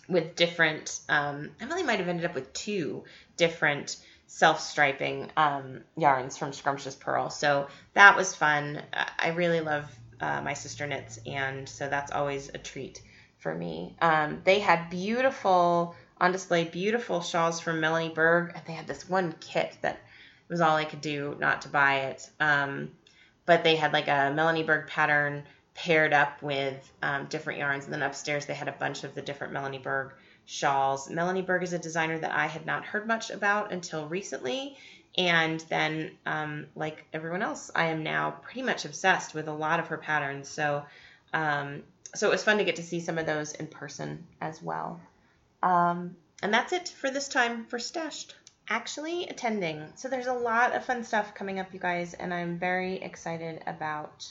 [0.09, 0.99] with different.
[1.09, 3.05] Um, Emily might have ended up with two
[3.37, 7.31] different self striping um, yarns from Scrumptious Pearl.
[7.31, 8.83] So that was fun.
[9.19, 9.85] I really love
[10.21, 13.03] uh, my sister knits, and so that's always a treat
[13.39, 13.95] for me.
[14.01, 18.53] Um, they had beautiful on display beautiful shawls from Melanie Berg.
[18.55, 20.01] And they had this one kit that
[20.49, 22.29] was all I could do not to buy it.
[22.41, 22.91] Um,
[23.47, 25.45] but they had like a Melanie Berg pattern
[25.75, 27.85] paired up with um, different yarns.
[27.85, 30.13] And then upstairs they had a bunch of the different Melanie Berg
[30.45, 31.09] shawls.
[31.11, 34.77] Melanie Berg is a designer that I had not heard much about until recently.
[35.17, 39.81] And then, um, like everyone else, I am now pretty much obsessed with a lot
[39.81, 40.49] of her patterns.
[40.49, 40.85] So,
[41.33, 41.83] um,
[42.15, 45.01] so it was fun to get to see some of those in person as well.
[45.63, 48.35] Um, and that's it for this time for Stashed.
[48.69, 49.83] Actually attending.
[49.97, 53.63] So there's a lot of fun stuff coming up, you guys, and I'm very excited
[53.67, 54.31] about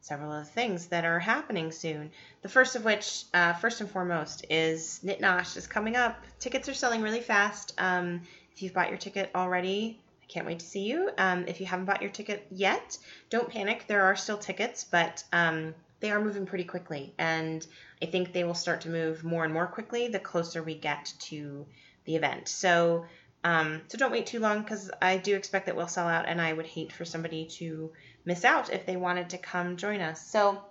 [0.00, 2.10] several of the things that are happening soon.
[2.42, 6.22] The first of which, uh, first and foremost, is Knit Nosh is coming up.
[6.38, 7.74] Tickets are selling really fast.
[7.78, 11.10] Um, if you've bought your ticket already, I can't wait to see you.
[11.18, 12.98] Um, if you haven't bought your ticket yet,
[13.30, 13.86] don't panic.
[13.86, 17.14] There are still tickets, but um, they are moving pretty quickly.
[17.18, 17.66] And
[18.02, 21.14] I think they will start to move more and more quickly the closer we get
[21.20, 21.64] to
[22.04, 22.48] the event.
[22.48, 23.06] So,
[23.44, 26.40] um, so don't wait too long because I do expect that we'll sell out, and
[26.40, 27.92] I would hate for somebody to
[28.24, 30.24] miss out if they wanted to come join us.
[30.26, 30.62] So,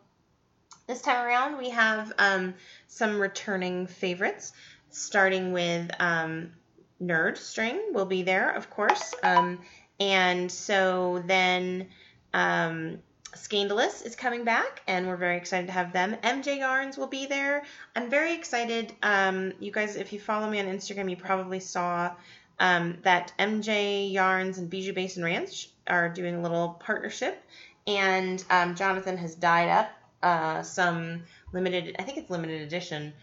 [0.88, 2.53] this time around, we have um,
[2.88, 4.51] some returning favorites,
[4.89, 6.51] starting with um,
[7.01, 9.13] Nerd String will be there, of course.
[9.23, 9.59] Um,
[9.99, 11.88] and so then
[12.34, 12.99] um,
[13.36, 16.15] Scandalous is coming back, and we're very excited to have them.
[16.23, 17.63] MJ Yarns will be there.
[17.95, 18.93] I'm very excited.
[19.01, 22.11] Um, you guys, if you follow me on Instagram, you probably saw
[22.59, 27.41] um, that MJ Yarns and Bijou Basin Ranch are doing a little partnership,
[27.88, 31.23] and um, Jonathan has dyed up uh, some
[31.53, 33.13] limited, I think it's limited edition,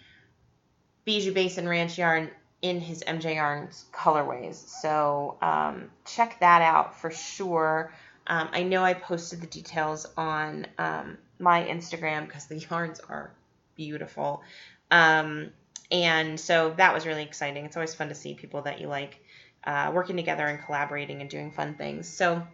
[1.04, 2.30] Bijou Basin Ranch yarn
[2.60, 4.56] in his MJ Yarns colorways.
[4.56, 7.92] So um, check that out for sure.
[8.28, 13.32] Um, I know I posted the details on um, my Instagram because the yarns are
[13.76, 14.42] beautiful.
[14.90, 15.50] Um,
[15.90, 17.64] and so that was really exciting.
[17.64, 19.18] It's always fun to see people that you like
[19.64, 22.06] uh, working together and collaborating and doing fun things.
[22.06, 22.46] So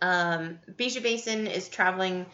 [0.00, 2.26] um, Bijou Basin is traveling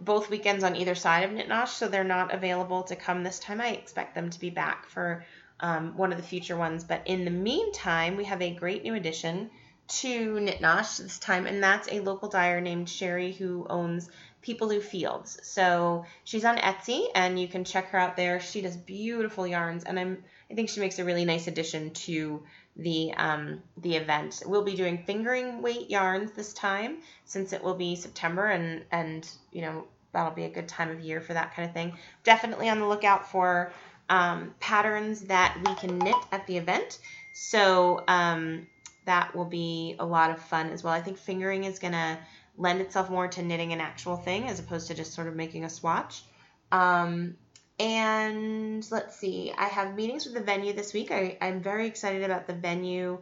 [0.00, 3.38] both weekends on either side of Knit Nosh, so they're not available to come this
[3.38, 3.60] time.
[3.60, 5.24] I expect them to be back for
[5.60, 6.84] um, one of the future ones.
[6.84, 9.50] But in the meantime, we have a great new addition
[10.00, 14.08] to Knit Nosh this time, and that's a local dyer named Sherry who owns
[14.42, 15.38] Peepaloo Fields.
[15.42, 18.40] So she's on Etsy, and you can check her out there.
[18.40, 22.42] She does beautiful yarns, and I'm I think she makes a really nice addition to
[22.76, 24.42] the um, the event.
[24.44, 29.28] We'll be doing fingering weight yarns this time, since it will be September, and and
[29.50, 31.96] you know that'll be a good time of year for that kind of thing.
[32.22, 33.72] Definitely on the lookout for
[34.10, 36.98] um, patterns that we can knit at the event.
[37.32, 38.66] So um,
[39.04, 40.92] that will be a lot of fun as well.
[40.92, 42.18] I think fingering is going to
[42.56, 45.64] lend itself more to knitting an actual thing as opposed to just sort of making
[45.64, 46.22] a swatch.
[46.70, 47.36] Um,
[47.78, 51.10] and let's see, I have meetings with the venue this week.
[51.10, 53.18] I, am very excited about the venue.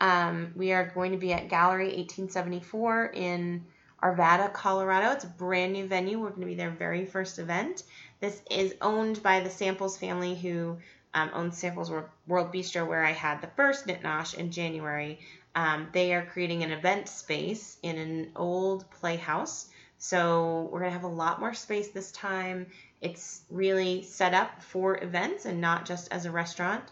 [0.00, 3.64] Um, we are going to be at Gallery 1874 in
[4.02, 5.12] Arvada, Colorado.
[5.12, 6.18] It's a brand new venue.
[6.18, 7.84] We're going to be their very first event.
[8.20, 10.78] This is owned by the Samples family who
[11.14, 15.20] um, owns Samples World Bistro, where I had the first Knit Nosh in January.
[15.54, 19.68] Um, they are creating an event space in an old playhouse.
[19.98, 22.66] So we're going to have a lot more space this time.
[23.00, 26.82] It's really set up for events and not just as a restaurant.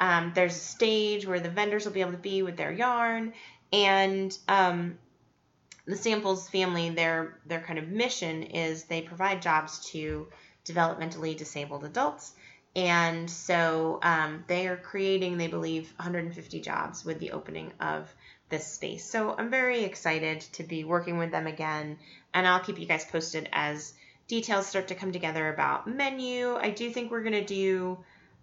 [0.00, 3.32] Um, there's a stage where the vendors will be able to be with their yarn.
[3.72, 4.98] And um,
[5.86, 10.28] the Samples family, their their kind of mission is they provide jobs to
[10.66, 12.32] developmentally disabled adults.
[12.78, 18.08] And so um, they are creating, they believe, 150 jobs with the opening of
[18.50, 19.04] this space.
[19.04, 21.98] So I'm very excited to be working with them again,
[22.32, 23.94] and I'll keep you guys posted as
[24.28, 26.54] details start to come together about menu.
[26.54, 27.98] I do think we're going to do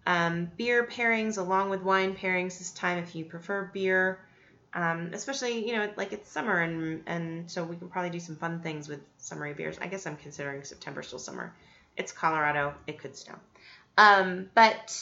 [0.06, 4.20] um, beer pairings along with wine pairings this time if you prefer beer.
[4.74, 8.36] Um, especially, you know, like it's summer and and so we can probably do some
[8.36, 9.78] fun things with summery beers.
[9.80, 11.54] I guess I'm considering September still summer.
[11.96, 12.74] It's Colorado.
[12.86, 13.36] It could snow.
[13.96, 14.94] Um, but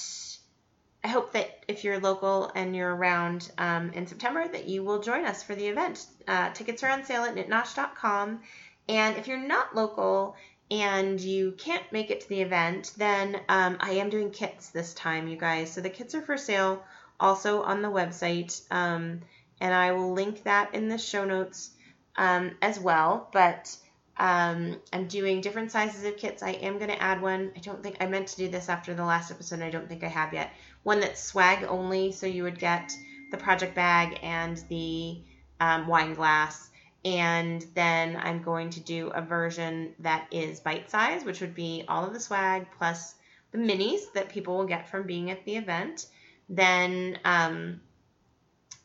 [1.02, 5.00] I hope that if you're local and you're around um, in September, that you will
[5.00, 6.06] join us for the event.
[6.26, 8.40] Uh, tickets are on sale at knitnosh.com.
[8.88, 10.36] And if you're not local
[10.70, 14.94] and you can't make it to the event, then um, I am doing kits this
[14.94, 15.72] time, you guys.
[15.72, 16.82] So the kits are for sale
[17.20, 18.60] also on the website.
[18.70, 19.20] Um,
[19.60, 21.70] and I will link that in the show notes
[22.16, 23.28] um, as well.
[23.32, 23.76] But
[24.16, 26.42] um, I'm doing different sizes of kits.
[26.42, 27.52] I am going to add one.
[27.56, 29.60] I don't think I meant to do this after the last episode.
[29.60, 30.52] I don't think I have yet.
[30.84, 32.92] One that's swag only, so you would get
[33.30, 35.20] the project bag and the
[35.60, 36.70] um, wine glass.
[37.04, 41.84] And then I'm going to do a version that is bite size, which would be
[41.88, 43.16] all of the swag plus
[43.50, 46.06] the minis that people will get from being at the event.
[46.48, 47.80] Then um,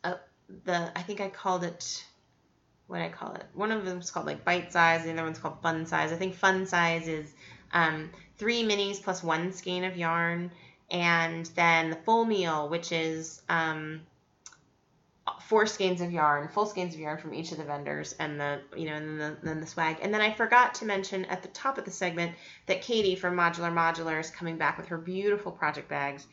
[0.03, 0.15] uh,
[0.65, 2.03] the I think I called it
[2.89, 3.45] what I call it.
[3.53, 6.11] One of them is called like bite size, the other one's called fun size.
[6.11, 7.31] I think fun size is
[7.71, 10.51] um, three minis plus one skein of yarn,
[10.89, 14.01] and then the full meal, which is um,
[15.43, 18.59] four skeins of yarn, full skeins of yarn from each of the vendors, and the
[18.75, 19.97] you know, and then the, then the swag.
[20.01, 22.33] And then I forgot to mention at the top of the segment
[22.65, 26.25] that Katie from Modular Modular is coming back with her beautiful project bags,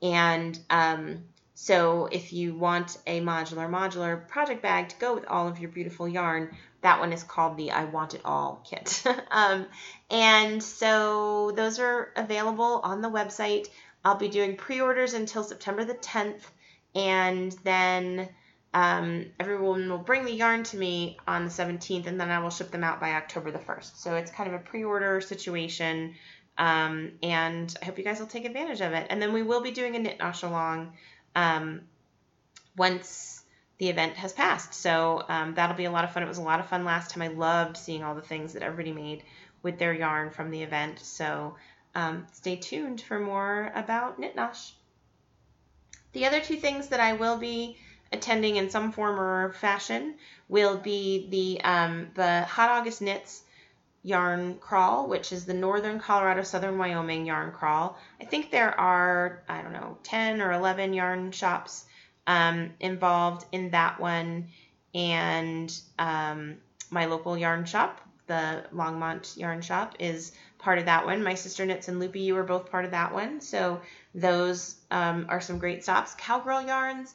[0.00, 1.24] and um,
[1.54, 5.70] so if you want a modular modular project bag to go with all of your
[5.70, 9.04] beautiful yarn, that one is called the I Want It All kit.
[9.30, 9.66] um,
[10.10, 13.68] and so those are available on the website.
[14.04, 16.42] I'll be doing pre-orders until September the 10th,
[16.94, 18.28] and then
[18.74, 22.50] um, everyone will bring the yarn to me on the 17th, and then I will
[22.50, 23.96] ship them out by October the 1st.
[23.96, 26.16] So it's kind of a pre-order situation,
[26.58, 29.06] um, and I hope you guys will take advantage of it.
[29.08, 30.92] And then we will be doing a knit nosh along
[31.34, 31.82] um,
[32.76, 33.42] once
[33.78, 34.74] the event has passed.
[34.74, 36.22] So um, that'll be a lot of fun.
[36.22, 37.22] It was a lot of fun last time.
[37.22, 39.22] I loved seeing all the things that everybody made
[39.62, 41.00] with their yarn from the event.
[41.00, 41.56] So
[41.94, 44.72] um, stay tuned for more about Knit Nosh.
[46.12, 47.76] The other two things that I will be
[48.12, 50.14] attending in some form or fashion
[50.48, 53.42] will be the um, the Hot August Knits
[54.04, 57.98] yarn crawl, which is the Northern Colorado, Southern Wyoming yarn crawl.
[58.20, 61.86] I think there are, I don't know, 10 or 11 yarn shops
[62.26, 64.48] um, involved in that one.
[64.94, 66.58] And um,
[66.90, 71.24] my local yarn shop, the Longmont Yarn Shop, is part of that one.
[71.24, 73.40] My sister Knits and Loopy Ewe were both part of that one.
[73.40, 73.80] So
[74.14, 76.14] those um, are some great stops.
[76.18, 77.14] Cowgirl Yarns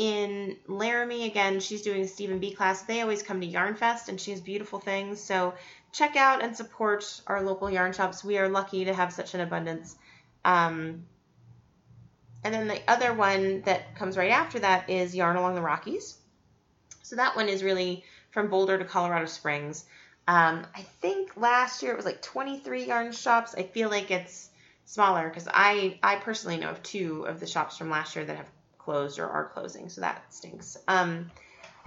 [0.00, 2.80] in Laramie, again, she's doing a Steven Be class.
[2.80, 5.20] They always come to Yarn Fest and she has beautiful things.
[5.20, 5.52] So
[5.92, 8.24] check out and support our local yarn shops.
[8.24, 9.96] We are lucky to have such an abundance.
[10.44, 11.04] Um,
[12.42, 16.16] and then the other one that comes right after that is Yarn Along the Rockies.
[17.02, 19.84] So that one is really from Boulder to Colorado Springs.
[20.26, 23.54] Um, I think last year it was like 23 yarn shops.
[23.56, 24.50] I feel like it's
[24.84, 28.36] smaller because I, I personally know of two of the shops from last year that
[28.36, 30.76] have closed or are closing, so that stinks.
[30.88, 31.30] Um,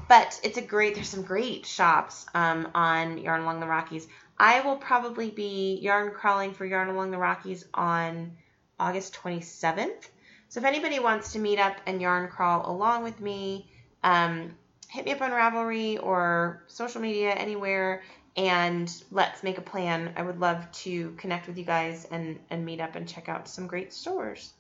[0.08, 4.08] but it's a great, there's some great shops um, on Yarn Along the Rockies.
[4.38, 8.36] I will probably be yarn crawling for Yarn Along the Rockies on
[8.80, 10.10] August 27th.
[10.50, 13.70] So if anybody wants to meet up and yarn crawl along with me,
[14.04, 14.56] um,
[14.90, 18.04] hit me up on Ravelry or social media anywhere
[18.36, 20.14] and let's make a plan.
[20.16, 23.48] I would love to connect with you guys and, and meet up and check out
[23.48, 24.54] some great stores.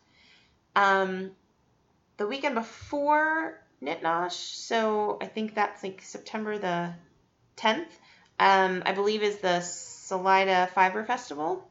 [0.75, 1.31] Um,
[2.17, 6.93] the weekend before Knit So I think that's like September the
[7.57, 7.99] 10th.
[8.39, 11.67] Um, I believe is the Salida Fiber Festival.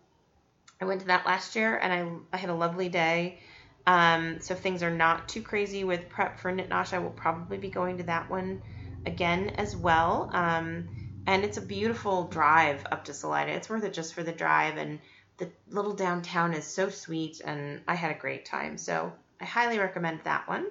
[0.81, 3.39] I went to that last year and I, I had a lovely day.
[3.87, 7.59] Um, so if things are not too crazy with prep for Knit I will probably
[7.59, 8.63] be going to that one
[9.07, 10.31] again as well.
[10.33, 10.89] Um,
[11.27, 13.53] and it's a beautiful drive up to Salida.
[13.53, 14.99] It's worth it just for the drive and
[15.39, 18.77] the little downtown is so sweet and I had a great time.
[18.77, 20.67] So I highly recommend that one.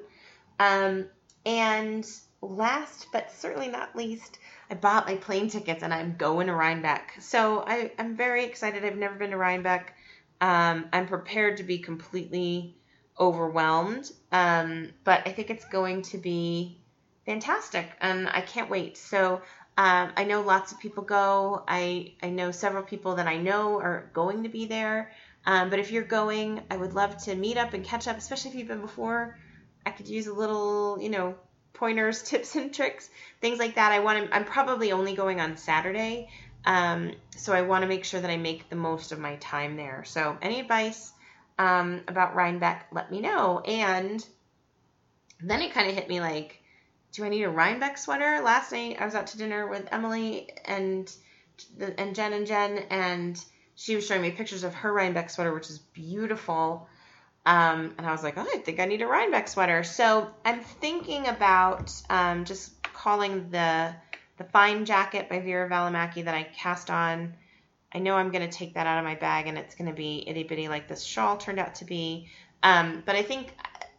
[0.60, 1.08] Um,
[1.46, 2.06] and
[2.42, 4.40] last but certainly not least,
[4.70, 7.16] I bought my plane tickets and I'm going to Rhinebeck.
[7.20, 8.86] So I, am very excited.
[8.86, 9.94] I've never been to Rhinebeck.
[10.40, 12.76] Um, I'm prepared to be completely
[13.20, 16.80] overwhelmed, um, but I think it's going to be
[17.26, 18.98] fantastic and I can't wait.
[18.98, 19.42] So
[19.78, 21.64] Um, I know lots of people go.
[21.68, 25.12] I I know several people that I know are going to be there.
[25.46, 28.52] Um, but if you're going, I would love to meet up and catch up, especially
[28.52, 29.38] if you've been before.
[29.86, 31.36] I could use a little, you know,
[31.74, 33.10] pointers, tips and tricks,
[33.42, 33.92] things like that.
[33.92, 34.36] I want to.
[34.36, 36.30] I'm probably only going on Saturday,
[36.66, 39.76] um, so I want to make sure that I make the most of my time
[39.78, 40.04] there.
[40.06, 41.12] So any advice
[41.58, 43.60] um, about Rhinebeck, let me know.
[43.60, 44.26] And
[45.42, 46.62] then it kind of hit me like,
[47.12, 48.42] do I need a Rhinebeck sweater?
[48.42, 51.12] Last night I was out to dinner with Emily and
[51.80, 53.44] and Jen and Jen, and
[53.76, 56.88] she was showing me pictures of her Rhinebeck sweater, which is beautiful.
[57.46, 59.84] Um, and I was like, oh, I think I need a Rhinebeck sweater.
[59.84, 63.94] So I'm thinking about um, just calling the
[64.38, 67.36] the fine jacket by Veera Välimäki that I cast on.
[67.94, 69.96] I know I'm going to take that out of my bag and it's going to
[69.96, 72.28] be itty bitty like this shawl turned out to be.
[72.64, 73.54] Um, but I think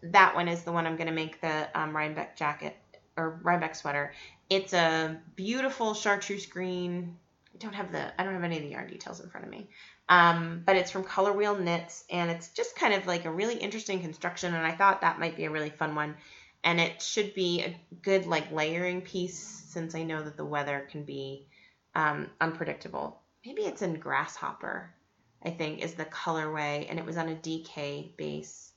[0.04, 2.76] that one is the one I'm going to make the um, Rhinebeck jacket
[3.16, 4.14] or Rhinebeck sweater.
[4.50, 7.16] It's a beautiful chartreuse green.
[7.54, 9.52] I don't have the I don't have any of the yarn details in front of
[9.52, 9.68] me.
[10.08, 13.56] Um, but it's from Color Wheel Knits and it's just kind of like a really
[13.56, 16.16] interesting construction and I thought that might be a really fun one.
[16.64, 20.86] And it should be a good like layering piece since I know that the weather
[20.90, 21.46] can be
[21.94, 23.20] um, unpredictable.
[23.44, 24.94] Maybe it's in Grasshopper,
[25.44, 28.72] I think, is the colorway, and it was on a DK base.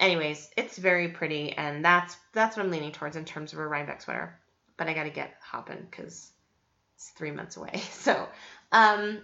[0.00, 3.66] Anyways, it's very pretty, and that's that's what I'm leaning towards in terms of a
[3.66, 4.38] Rhinebeck sweater.
[4.76, 6.30] But I got to get hopping because
[6.98, 7.80] it's three months away.
[7.92, 8.28] So,
[8.72, 9.22] um,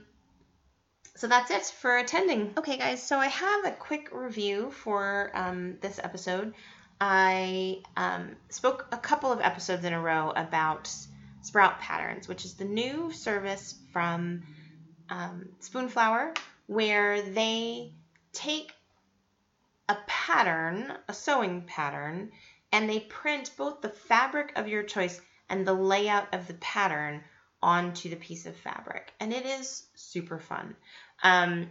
[1.17, 2.55] so that's it for attending.
[2.57, 3.03] Okay, guys.
[3.03, 6.55] So I have a quick review for um, this episode.
[7.01, 10.89] I um, spoke a couple of episodes in a row about
[11.43, 14.45] Sprout Patterns, which is the new service from
[15.11, 16.35] um, Spoonflower
[16.67, 17.93] where they
[18.33, 18.73] take
[19.89, 22.31] a pattern, a sewing pattern,
[22.71, 27.23] and they print both the fabric of your choice and the layout of the pattern
[27.65, 29.13] onto the piece of fabric.
[29.19, 30.77] And it is super fun.
[31.23, 31.71] Um,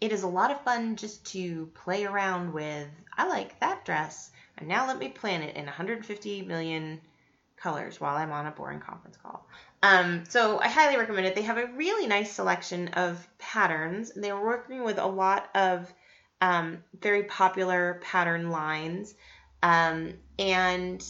[0.00, 2.88] it is a lot of fun just to play around with.
[3.16, 7.00] I like that dress, and now let me plan it in 150 million
[7.56, 9.44] colors while I'm on a boring conference call.
[9.82, 11.34] Um, so I highly recommend it.
[11.34, 14.12] They have a really nice selection of patterns.
[14.14, 15.92] They're working with a lot of
[16.40, 19.14] um, very popular pattern lines,
[19.62, 21.04] um, and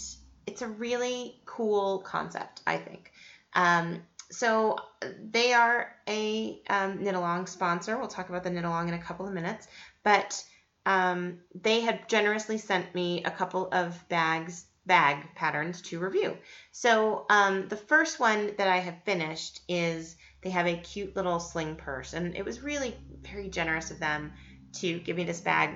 [0.46, 3.12] it's a really cool concept, I think.
[3.54, 4.76] Um, so
[5.30, 7.98] they are a um, knit along sponsor.
[7.98, 9.68] We'll talk about the knit along in a couple of minutes,
[10.02, 10.44] but
[10.86, 16.36] um, they had generously sent me a couple of bags bag patterns to review.
[16.72, 21.40] So um, the first one that I have finished is they have a cute little
[21.40, 24.32] sling purse, and it was really very generous of them
[24.74, 25.70] to give me this bag.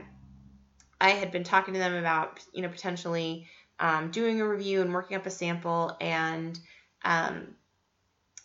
[1.01, 3.47] I had been talking to them about you know potentially
[3.81, 6.59] um, doing a review and working up a sample, and
[7.05, 7.55] um,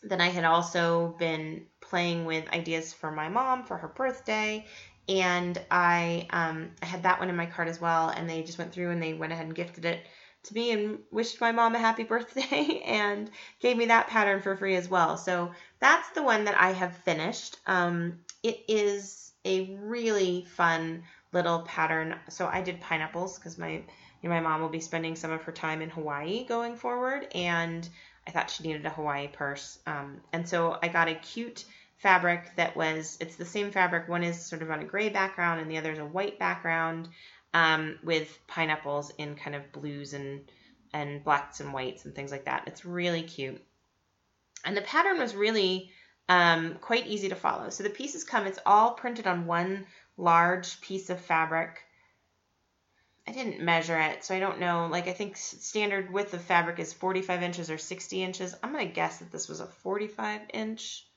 [0.04, 4.66] then I had also been playing with ideas for my mom for her birthday.
[5.10, 8.58] And I, um, I had that one in my cart as well, and they just
[8.58, 10.06] went through and they went ahead and gifted it
[10.44, 13.30] to me and wished my mom a happy birthday and
[13.60, 15.18] gave me that pattern for free as well.
[15.18, 17.58] So that's the one that I have finished.
[17.66, 22.16] Um, it is a really fun little pattern.
[22.30, 23.84] So I did pineapples because my
[24.26, 27.88] my mom will be spending some of her time in Hawaii going forward, and
[28.28, 29.80] I thought she needed a Hawaii purse.
[29.86, 31.66] Um, and so I got a cute
[31.98, 34.08] fabric that was it's the same fabric.
[34.08, 37.10] One is sort of on a gray background, and the other is a white background
[37.54, 40.42] um, with pineapples in kind of blues and
[40.94, 42.64] and blacks and whites and things like that.
[42.68, 43.62] It's really cute.
[44.64, 45.92] And the pattern was really
[46.30, 47.70] um, quite easy to follow.
[47.70, 49.86] So the pieces come, it's all printed on one
[50.18, 51.84] large piece of fabric.
[53.28, 54.88] I didn't measure it, so I don't know.
[54.92, 58.54] Like, I think standard width of fabric is 45 inches or 60 inches.
[58.62, 61.08] I'm going to guess that this was a 45 inch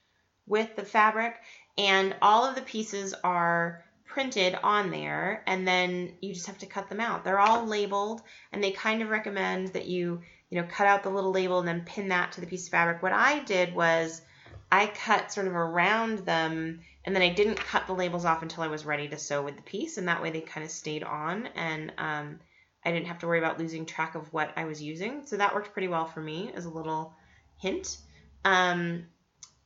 [0.47, 1.35] width of fabric.
[1.77, 6.67] And all of the pieces are printed on there and then you just have to
[6.67, 7.25] cut them out.
[7.25, 11.11] They're all labeled and they kind of recommend that you, you know, cut out the
[11.11, 13.03] little label and then pin that to the piece of fabric.
[13.03, 14.23] What I did was
[14.71, 18.62] I cut sort of around them and then I didn't cut the labels off until
[18.62, 21.05] I was ready to sew with the piece and that way they kind of stayed
[21.05, 22.41] on and um,
[22.85, 25.27] I didn't have to worry about losing track of what I was using.
[25.27, 27.14] So that worked pretty well for me as a little
[27.59, 27.99] hint.
[28.45, 29.07] Um,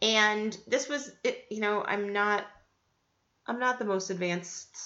[0.02, 2.44] and this was, it, you know, I'm not
[3.50, 4.76] I'm not the most advanced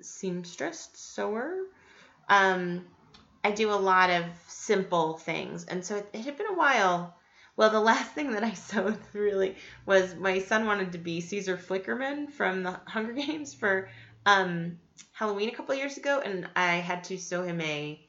[0.00, 1.66] seamstress sewer.
[2.28, 2.84] Um,
[3.44, 7.14] I do a lot of simple things, and so it, it had been a while.
[7.58, 11.56] Well, the last thing that I sewed really was my son wanted to be Caesar
[11.56, 13.90] Flickerman from the Hunger Games for
[14.24, 14.78] um,
[15.10, 18.00] Halloween a couple years ago, and I had to sew him a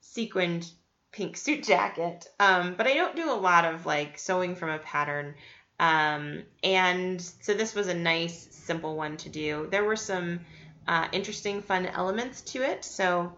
[0.00, 0.72] sequined
[1.12, 2.28] pink suit jacket.
[2.40, 5.34] Um, but I don't do a lot of like sewing from a pattern.
[5.78, 9.68] Um, and so this was a nice, simple one to do.
[9.70, 10.40] There were some
[10.86, 12.86] uh, interesting, fun elements to it.
[12.86, 13.34] So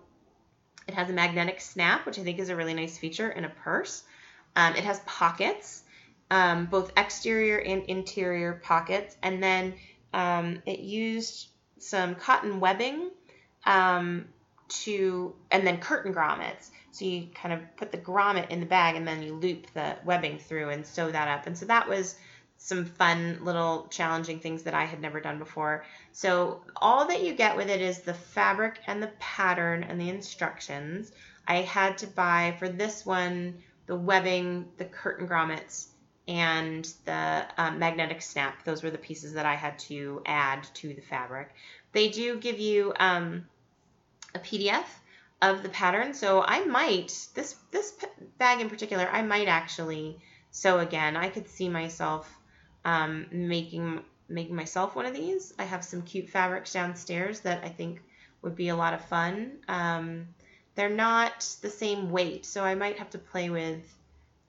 [0.86, 3.48] it has a magnetic snap, which I think is a really nice feature in a
[3.48, 4.04] purse.
[4.56, 5.82] Um, it has pockets,
[6.30, 9.16] um, both exterior and interior pockets.
[9.22, 9.74] And then
[10.12, 11.48] um, it used
[11.78, 13.10] some cotton webbing
[13.64, 14.26] um,
[14.68, 16.70] to, and then curtain grommets.
[16.92, 19.96] So you kind of put the grommet in the bag and then you loop the
[20.04, 21.46] webbing through and sew that up.
[21.46, 22.16] And so that was
[22.62, 25.86] some fun little challenging things that I had never done before.
[26.12, 30.10] So all that you get with it is the fabric and the pattern and the
[30.10, 31.10] instructions.
[31.48, 35.88] I had to buy for this one the webbing, the curtain grommets,
[36.28, 38.62] and the um, magnetic snap.
[38.62, 41.48] Those were the pieces that I had to add to the fabric.
[41.90, 43.48] They do give you um,
[44.32, 44.84] a PDF
[45.42, 47.94] of the pattern, so I might this this
[48.38, 50.20] bag in particular I might actually
[50.52, 51.16] sew again.
[51.16, 52.32] I could see myself
[52.84, 55.52] um, making making myself one of these.
[55.58, 58.02] I have some cute fabrics downstairs that I think
[58.42, 59.58] would be a lot of fun.
[59.66, 60.28] Um,
[60.80, 63.82] they're not the same weight, so I might have to play with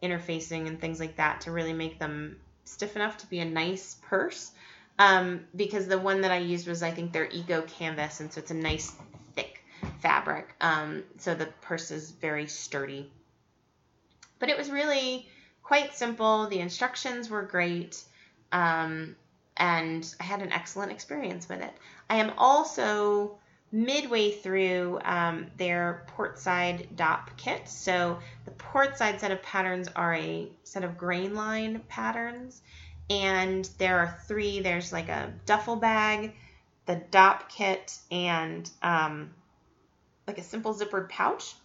[0.01, 3.97] interfacing and things like that to really make them stiff enough to be a nice
[4.03, 4.51] purse.
[4.97, 8.39] Um, because the one that I used was, I think, their Eco Canvas, and so
[8.39, 8.93] it's a nice
[9.35, 9.61] thick
[9.99, 10.55] fabric.
[10.61, 13.11] Um, so the purse is very sturdy.
[14.39, 15.27] But it was really
[15.63, 16.47] quite simple.
[16.47, 18.01] The instructions were great.
[18.53, 19.17] Um,
[19.57, 21.73] and I had an excellent experience with it.
[22.09, 23.37] I am also
[23.71, 27.67] midway through um, their portside Dopp kit.
[27.69, 32.61] So the portside set of patterns are a set of Grainline patterns,
[33.09, 34.59] and there are three.
[34.59, 36.33] There's like a duffel bag,
[36.85, 39.31] the Dopp kit, and um,
[40.27, 41.55] like a simple zippered pouch.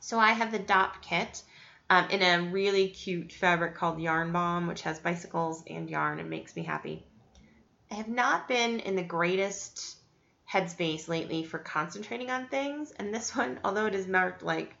[0.00, 1.42] So I have the Dopp kit
[1.90, 6.28] um, in a really cute fabric called Yarn Bomb, which has bicycles and yarn and
[6.28, 7.04] makes me happy.
[7.90, 9.96] I have not been in the greatest
[10.50, 14.76] headspace lately for concentrating on things, and this one, although it is marked like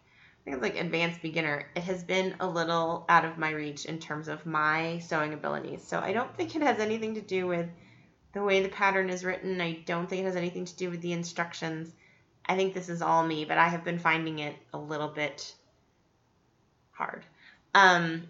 [0.46, 3.86] I think it's like advanced beginner, it has been a little out of my reach
[3.86, 5.82] in terms of my sewing abilities.
[5.82, 7.66] So I don't think it has anything to do with
[8.34, 9.58] the way the pattern is written.
[9.62, 11.90] I don't think it has anything to do with the instructions.
[12.44, 15.54] I think this is all me, but I have been finding it a little bit
[16.90, 17.24] hard.
[17.74, 18.28] Um,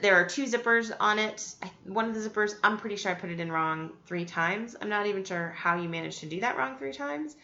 [0.00, 1.54] there are two zippers on it.
[1.84, 4.76] One of the zippers, I'm pretty sure I put it in wrong three times.
[4.80, 7.36] I'm not even sure how you managed to do that wrong three times,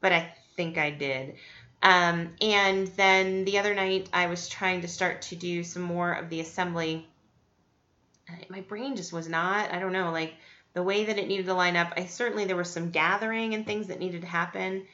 [0.00, 1.36] but I think I did.
[1.82, 6.12] Um, and then the other night, I was trying to start to do some more
[6.12, 7.06] of the assembly.
[8.48, 10.34] My brain just was not, I don't know, like
[10.74, 11.92] the way that it needed to line up.
[11.96, 14.84] I certainly, there was some gathering and things that needed to happen.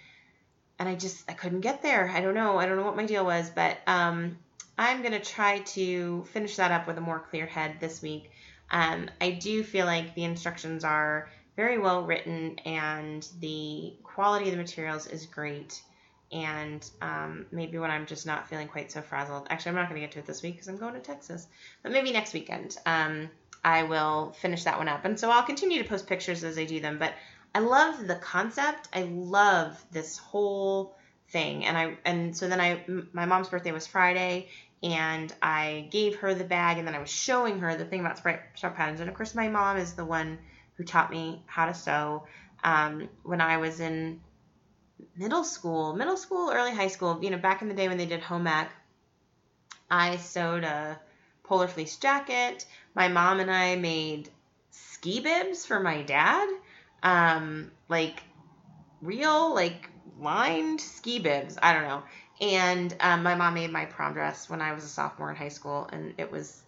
[0.78, 2.09] And I just, I couldn't get there.
[2.09, 2.59] I don't know.
[2.59, 4.36] I don't know what my deal was, but um,
[4.83, 8.33] I'm going to try to finish that up with a more clear head this week.
[8.68, 14.51] Um, I do feel like the instructions are very well written and the quality of
[14.51, 15.80] the materials is great.
[16.33, 20.01] And um, maybe when I'm just not feeling quite so frazzled, actually, I'm not going
[20.01, 21.47] to get to it this week because I'm going to Texas,
[21.85, 23.30] but maybe next weekend um,
[23.62, 25.05] I will finish that one up.
[25.05, 26.99] And so I'll continue to post pictures as I do them.
[26.99, 27.14] But
[27.55, 28.89] I love the concept.
[28.93, 30.97] I love this whole
[31.28, 31.66] thing.
[31.66, 34.49] And I and so then I my mom's birthday was Friday
[34.83, 38.18] and I gave her the bag and then I was showing her the thing about
[38.18, 39.01] Sprout Patterns.
[39.01, 40.39] And of course my mom is the one
[40.74, 42.24] who taught me how to sew
[42.64, 44.20] um, when I was in
[45.16, 48.07] middle school, middle school, early high school, you know, back in the day when they
[48.07, 48.70] did home ec,
[49.91, 50.99] I sewed a
[51.45, 52.66] polar fleece jacket.
[52.95, 54.30] My mom and I made
[54.70, 56.49] ski bibs for my dad.
[57.03, 58.22] Um, like
[59.01, 61.59] real, like lined ski bibs.
[61.61, 62.03] I don't know.
[62.43, 65.49] And um, my mom made my prom dress when I was a sophomore in high
[65.49, 66.61] school, and it was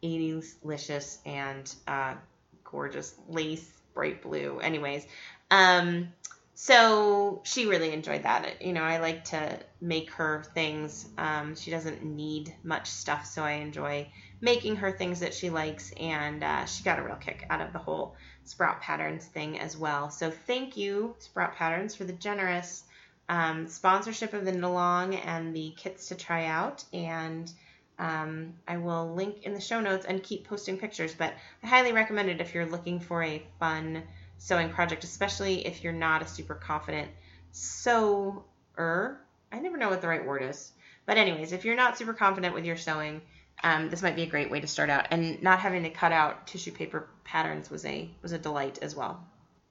[0.00, 2.14] 80s licious and uh,
[2.62, 4.60] gorgeous lace, bright blue.
[4.60, 5.04] Anyways,
[5.50, 6.12] um,
[6.54, 8.62] so she really enjoyed that.
[8.62, 11.08] You know, I like to make her things.
[11.18, 14.08] Um, she doesn't need much stuff, so I enjoy
[14.40, 17.72] making her things that she likes, and uh, she got a real kick out of
[17.72, 20.10] the whole Sprout Patterns thing as well.
[20.10, 22.84] So thank you, Sprout Patterns, for the generous
[23.28, 26.84] um, sponsorship of the knit along and the kits to try out.
[26.92, 27.50] And
[27.98, 31.14] um, I will link in the show notes and keep posting pictures.
[31.14, 34.02] But I highly recommend it if you're looking for a fun
[34.38, 37.10] sewing project, especially if you're not a super confident
[37.52, 39.18] sewer.
[39.52, 40.72] I never know what the right word is.
[41.06, 43.22] But anyways, if you're not super confident with your sewing,
[43.62, 45.08] um, this might be a great way to start out.
[45.10, 48.96] And not having to cut out tissue paper patterns was a was a delight as
[48.96, 49.24] well.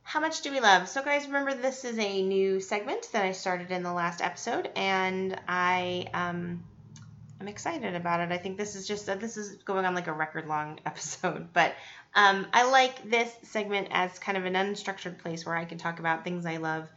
[0.03, 0.89] How much do we love?
[0.89, 4.69] So, guys, remember this is a new segment that I started in the last episode,
[4.75, 6.63] and I um,
[7.39, 8.31] I'm excited about it.
[8.31, 11.73] I think this is just this is going on like a record long episode, but
[12.13, 15.99] um, I like this segment as kind of an unstructured place where I can talk
[15.99, 16.89] about things I love.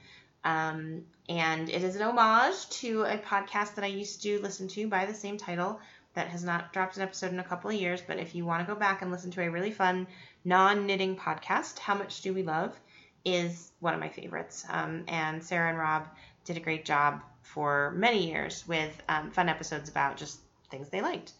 [0.45, 4.89] Um, and it is an homage to a podcast that I used to listen to
[4.89, 5.81] by the same title
[6.15, 8.03] that has not dropped an episode in a couple of years.
[8.07, 10.07] But if you want to go back and listen to a really fun
[10.45, 12.79] non knitting podcast, How Much Do We Love?
[13.25, 14.64] Is one of my favorites.
[14.68, 16.09] Um, and Sarah and Rob
[16.45, 21.01] did a great job for many years with um, fun episodes about just things they
[21.01, 21.33] liked.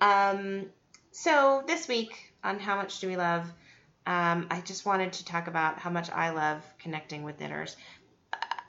[0.00, 0.66] Um,
[1.12, 3.44] so this week on How Much Do We Love,
[4.06, 7.76] um, I just wanted to talk about how much I love connecting with knitters.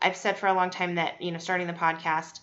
[0.02, 2.40] I've said for a long time that you know starting the podcast,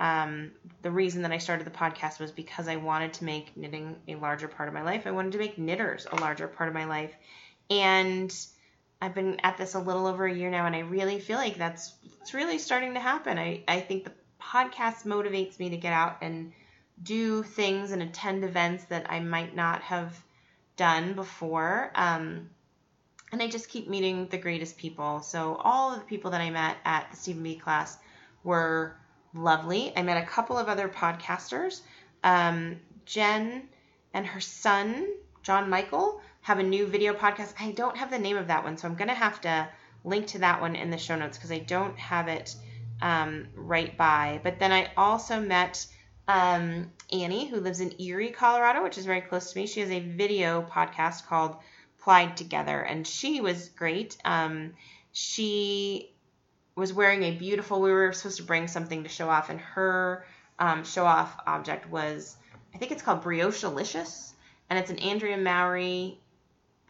[0.00, 0.50] um,
[0.82, 4.16] the reason that I started the podcast was because I wanted to make knitting a
[4.16, 5.06] larger part of my life.
[5.06, 7.14] I wanted to make knitters a larger part of my life,
[7.70, 8.34] and
[9.02, 11.56] I've been at this a little over a year now, and I really feel like
[11.56, 13.36] that's it's really starting to happen.
[13.36, 16.52] I I think the podcast motivates me to get out and
[17.02, 20.22] do things and attend events that I might not have
[20.76, 21.90] done before.
[21.96, 22.50] Um,
[23.32, 25.20] and I just keep meeting the greatest people.
[25.20, 27.98] So all of the people that I met at the Steven Be class
[28.44, 28.94] were
[29.34, 29.92] lovely.
[29.96, 31.80] I met a couple of other podcasters.
[32.22, 33.68] Um, Jen
[34.14, 35.08] and her son,
[35.42, 37.54] John Michael, have a new video podcast.
[37.58, 39.68] I don't have the name of that one, so I'm going to have to
[40.04, 42.54] link to that one in the show notes because I don't have it
[43.00, 44.40] um, right by.
[44.42, 45.86] But then I also met
[46.28, 49.66] um, Annie, who lives in Erie, Colorado, which is very close to me.
[49.66, 51.56] She has a video podcast called
[52.00, 54.16] Plied Together, and she was great.
[54.24, 54.74] Um,
[55.12, 56.12] she
[56.74, 60.24] was wearing a beautiful, we were supposed to bring something to show off, and her
[60.58, 62.36] um, show off object was,
[62.74, 64.34] I think it's called Brioche-alicious,
[64.70, 66.18] and it's an Andrea Mowry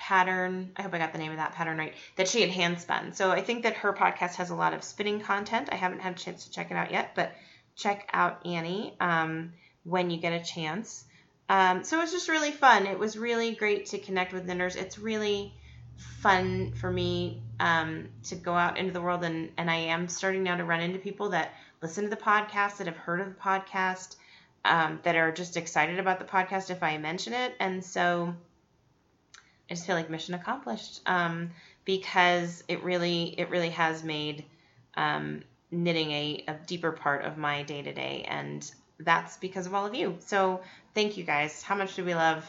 [0.03, 0.73] pattern.
[0.77, 1.95] I hope I got the name of that pattern right.
[2.17, 3.13] That she had hand spun.
[3.13, 5.69] So I think that her podcast has a lot of spinning content.
[5.71, 7.33] I haven't had a chance to check it out yet, but
[7.77, 9.53] check out Annie um,
[9.85, 11.05] when you get a chance.
[11.49, 12.87] Um, so it was just really fun.
[12.87, 14.75] It was really great to connect with knitters.
[14.75, 15.55] It's really
[16.21, 20.43] fun for me um, to go out into the world, and, and I am starting
[20.43, 23.41] now to run into people that listen to the podcast, that have heard of the
[23.41, 24.17] podcast,
[24.65, 27.55] um, that are just excited about the podcast if I mention it.
[27.61, 28.35] And so
[29.71, 31.51] I just feel like mission accomplished um,
[31.85, 34.45] because it really it really has made
[34.95, 39.75] um, knitting a, a deeper part of my day to day, and that's because of
[39.75, 40.17] all of you.
[40.21, 40.61] So
[40.95, 41.63] thank you guys.
[41.63, 42.45] How much do we love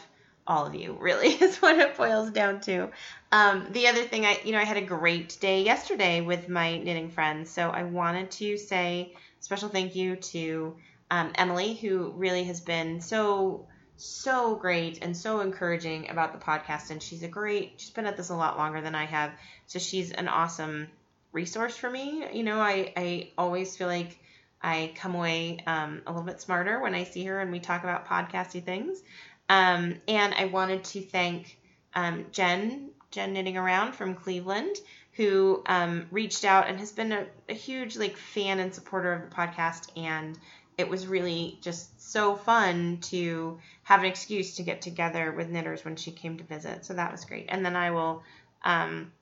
[0.46, 0.96] all of you?
[1.00, 2.90] Really is what it boils down to.
[3.32, 6.78] Um, the other thing, I you know I had a great day yesterday with my
[6.78, 10.76] knitting friends, so I wanted to say special thank you to
[11.10, 16.90] um, Emily, who really has been so so great and so encouraging about the podcast
[16.90, 19.30] and she's a great she's been at this a lot longer than I have
[19.66, 20.88] so she's an awesome
[21.34, 22.24] resource for me.
[22.32, 24.18] You know, I, I always feel like
[24.62, 27.82] I come away um, a little bit smarter when I see her and we talk
[27.82, 29.02] about podcasty things.
[29.50, 31.58] Um, and I wanted to thank
[31.92, 34.76] um, Jen, Jen Knitting Around from Cleveland,
[35.12, 39.28] who um, reached out and has been a, a huge like fan and supporter of
[39.28, 39.90] the podcast.
[39.96, 40.38] And
[40.76, 45.84] it was really just so fun to have an excuse to get together with knitters
[45.84, 46.84] when she came to visit.
[46.84, 47.46] So that was great.
[47.48, 48.22] And then I will
[48.64, 49.12] um,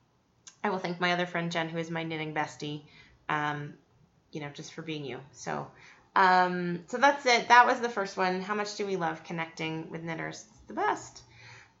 [0.63, 2.83] I will thank my other friend Jen, who is my knitting bestie,
[3.27, 3.73] um,
[4.31, 5.19] you know, just for being you.
[5.33, 5.67] So,
[6.15, 7.49] um, so that's it.
[7.49, 8.41] That was the first one.
[8.41, 10.45] How much do we love connecting with knitters?
[10.49, 11.21] It's the best.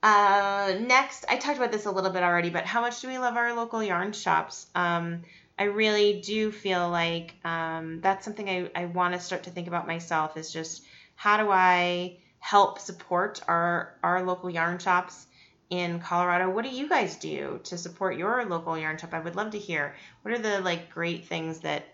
[0.01, 3.17] Uh, next, I talked about this a little bit already, but how much do we
[3.17, 4.67] love our local yarn shops?
[4.75, 5.21] Um,
[5.57, 9.67] I really do feel like um, that's something I, I want to start to think
[9.67, 10.83] about myself is just
[11.15, 15.27] how do I help support our, our local yarn shops
[15.69, 16.49] in Colorado.
[16.49, 19.13] What do you guys do to support your local yarn shop?
[19.13, 19.95] I would love to hear.
[20.21, 21.85] What are the like great things that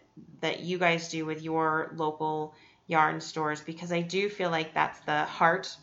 [0.41, 2.53] that you guys do with your local
[2.87, 5.75] yarn stores because I do feel like that's the heart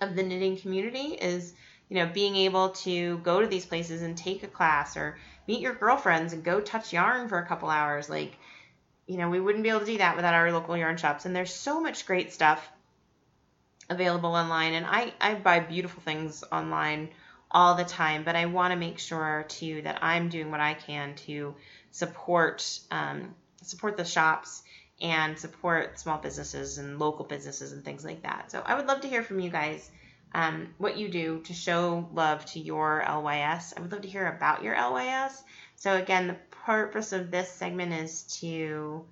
[0.00, 1.54] of the knitting community is
[1.88, 5.60] you know being able to go to these places and take a class or meet
[5.60, 8.36] your girlfriends and go touch yarn for a couple hours like
[9.06, 11.24] you know we wouldn't be able to do that without our local yarn shops.
[11.24, 12.68] And there's so much great stuff
[13.88, 14.74] available online.
[14.74, 17.10] And I, I buy beautiful things online
[17.50, 20.74] all the time but i want to make sure too that i'm doing what i
[20.74, 21.54] can to
[21.92, 24.62] support um, support the shops
[25.00, 28.50] and support small businesses and local businesses and things like that.
[28.50, 29.90] So i would love to hear from you guys
[30.34, 34.26] um, what you do to show love to your lys i would love to hear
[34.26, 35.42] about your lys
[35.76, 39.04] so again the purpose of this segment is to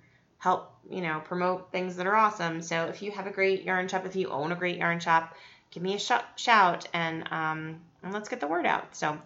[0.44, 2.60] help, you know, promote things that are awesome.
[2.60, 5.34] So if you have a great yarn shop, if you own a great yarn shop,
[5.70, 8.94] give me a sh- shout and, um, and let's get the word out.
[8.94, 9.18] So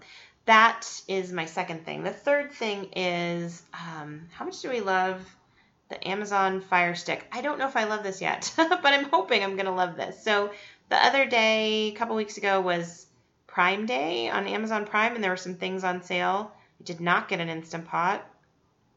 [0.45, 2.05] that is my second thing.
[2.05, 5.21] The third thing is um, how much do we love
[5.89, 7.27] the Amazon Fire Stick?
[7.33, 10.23] I don't know if I love this yet, but I'm hoping I'm to love this.
[10.23, 10.53] So
[10.89, 13.07] the other day, a couple weeks ago, was
[13.47, 16.53] Prime Day on Amazon Prime, and there were some things on sale.
[16.81, 18.25] I did not get an Instant Pot.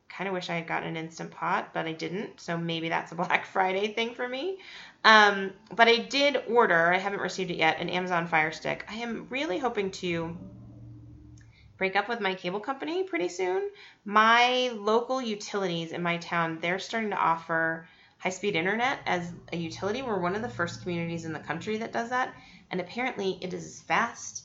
[0.07, 2.39] Kind of wish I had gotten an Instant Pot, but I didn't.
[2.39, 4.59] So maybe that's a Black Friday thing for me.
[5.03, 8.85] Um, but I did order, I haven't received it yet, an Amazon Fire Stick.
[8.89, 10.37] I am really hoping to
[11.77, 13.71] break up with my cable company pretty soon.
[14.05, 17.87] My local utilities in my town, they're starting to offer
[18.21, 20.03] high speed internet as a utility.
[20.03, 22.33] We're one of the first communities in the country that does that.
[22.69, 24.43] And apparently it is as fast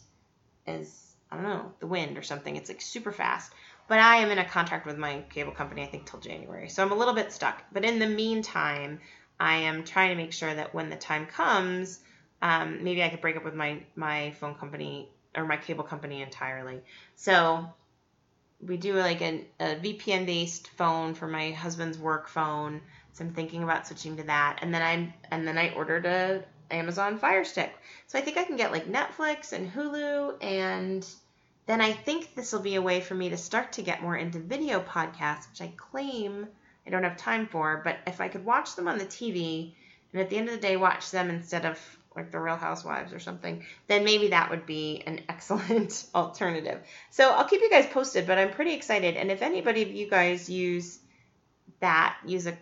[0.66, 2.56] as, I don't know, the wind or something.
[2.56, 3.52] It's like super fast.
[3.86, 6.70] But I am in a contract with my cable company, I think, till January.
[6.70, 7.62] So I'm a little bit stuck.
[7.70, 9.00] But in the meantime,
[9.38, 12.00] I am trying to make sure that when the time comes,
[12.40, 16.22] um, maybe I could break up with my, my phone company or my cable company
[16.22, 16.80] entirely.
[17.14, 17.66] So
[18.66, 22.80] we do like a, a VPN based phone for my husband's work phone.
[23.16, 24.58] So I'm thinking about switching to that.
[24.60, 27.72] And then I and then I ordered a Amazon Fire Stick.
[28.06, 31.06] So I think I can get like Netflix and Hulu and
[31.64, 34.16] then I think this will be a way for me to start to get more
[34.16, 36.46] into video podcasts, which I claim
[36.86, 37.80] I don't have time for.
[37.82, 39.72] But if I could watch them on the TV
[40.12, 41.80] and at the end of the day watch them instead of
[42.14, 46.82] like the Real Housewives or something, then maybe that would be an excellent alternative.
[47.10, 49.16] So I'll keep you guys posted, but I'm pretty excited.
[49.16, 50.98] And if anybody of you guys use
[51.80, 52.56] that, use a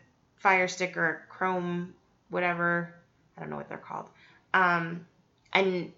[0.44, 1.94] Fire Stick or Chrome,
[2.28, 2.94] whatever,
[3.34, 4.10] I don't know what they're called,
[4.52, 5.06] um,
[5.54, 5.90] and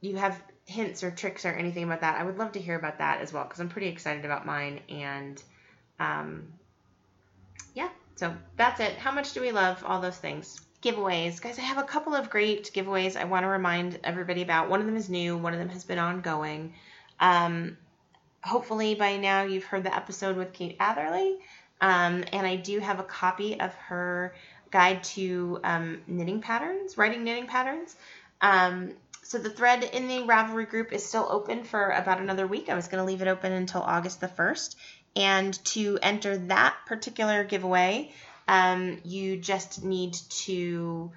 [0.00, 2.98] you have hints or tricks or anything about that, I would love to hear about
[2.98, 4.80] that as well because I'm pretty excited about mine.
[4.88, 5.40] And
[6.00, 6.52] um,
[7.74, 8.96] yeah, so that's it.
[8.96, 10.60] How much do we love all those things?
[10.82, 11.40] giveaways.
[11.40, 14.68] Guys, I have a couple of great giveaways I want to remind everybody about.
[14.68, 16.74] One of them is new, one of them has been ongoing.
[17.20, 17.78] Um,
[18.42, 21.38] hopefully, by now, you've heard the episode with Kate Atherley.
[21.82, 24.34] Um, and I do have a copy of her
[24.70, 27.94] guide to um, knitting patterns, writing knitting patterns.
[28.40, 32.68] Um, so the thread in the Ravelry group is still open for about another week.
[32.68, 34.76] I was going to leave it open until August the 1st.
[35.16, 38.12] And to enter that particular giveaway,
[38.46, 41.10] um, you just need to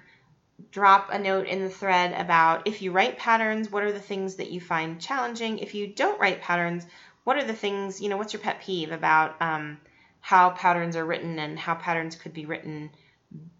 [0.72, 4.36] drop a note in the thread about if you write patterns, what are the things
[4.36, 5.58] that you find challenging?
[5.58, 6.86] If you don't write patterns,
[7.24, 9.78] what are the things, you know, what's your pet peeve about um,
[10.26, 12.90] how patterns are written and how patterns could be written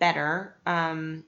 [0.01, 0.53] better?
[0.67, 1.23] Um,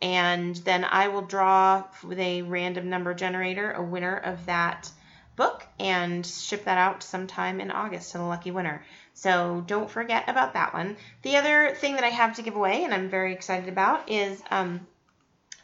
[0.00, 4.88] and then I will draw with a random number generator a winner of that
[5.34, 8.84] book and ship that out sometime in August to the lucky winner.
[9.12, 10.96] So don't forget about that one.
[11.22, 14.40] The other thing that I have to give away, and I'm very excited about, is
[14.52, 14.86] um,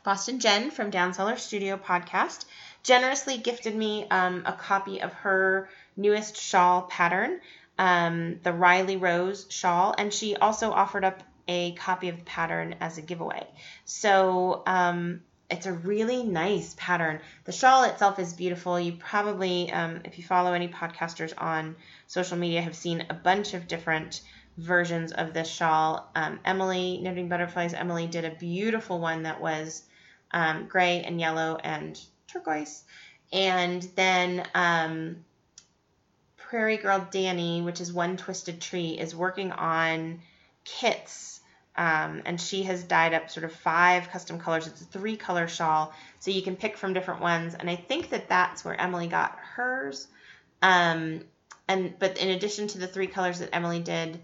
[0.03, 2.45] Boston Jen from Down Cellar Studio podcast
[2.83, 7.41] generously gifted me um, a copy of her newest shawl pattern,
[7.83, 12.77] um, the Riley Rose shawl, and she also offered up a copy of the pattern
[12.81, 13.45] as a giveaway.
[13.85, 17.19] So um, it's a really nice pattern.
[17.43, 18.79] The shawl itself is beautiful.
[18.79, 21.75] You probably, um, if you follow any podcasters on
[22.07, 24.21] social media, have seen a bunch of different
[24.57, 26.09] versions of this shawl.
[26.15, 29.83] Um, Emily, Knitting Butterflies, Emily did a beautiful one that was
[30.31, 32.85] um, gray and yellow and turquoise.
[33.33, 35.25] And then um,
[36.53, 40.21] Prairie Girl Danny, which is One Twisted Tree, is working on
[40.65, 41.41] kits
[41.77, 44.67] um, and she has dyed up sort of five custom colors.
[44.67, 47.55] It's a three color shawl, so you can pick from different ones.
[47.55, 50.09] And I think that that's where Emily got hers.
[50.61, 51.25] Um,
[51.69, 54.21] and but in addition to the three colors that Emily did,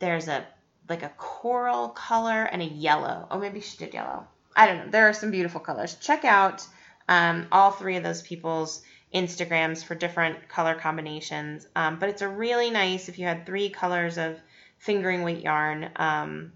[0.00, 0.44] there's a
[0.88, 3.28] like a coral color and a yellow.
[3.30, 4.26] Oh, maybe she did yellow.
[4.56, 4.90] I don't know.
[4.90, 5.94] There are some beautiful colors.
[5.94, 6.66] Check out
[7.08, 8.82] um, all three of those people's
[9.14, 11.66] Instagrams for different color combinations.
[11.74, 14.38] Um, but it's a really nice if you had three colors of
[14.78, 16.52] fingering weight yarn, um,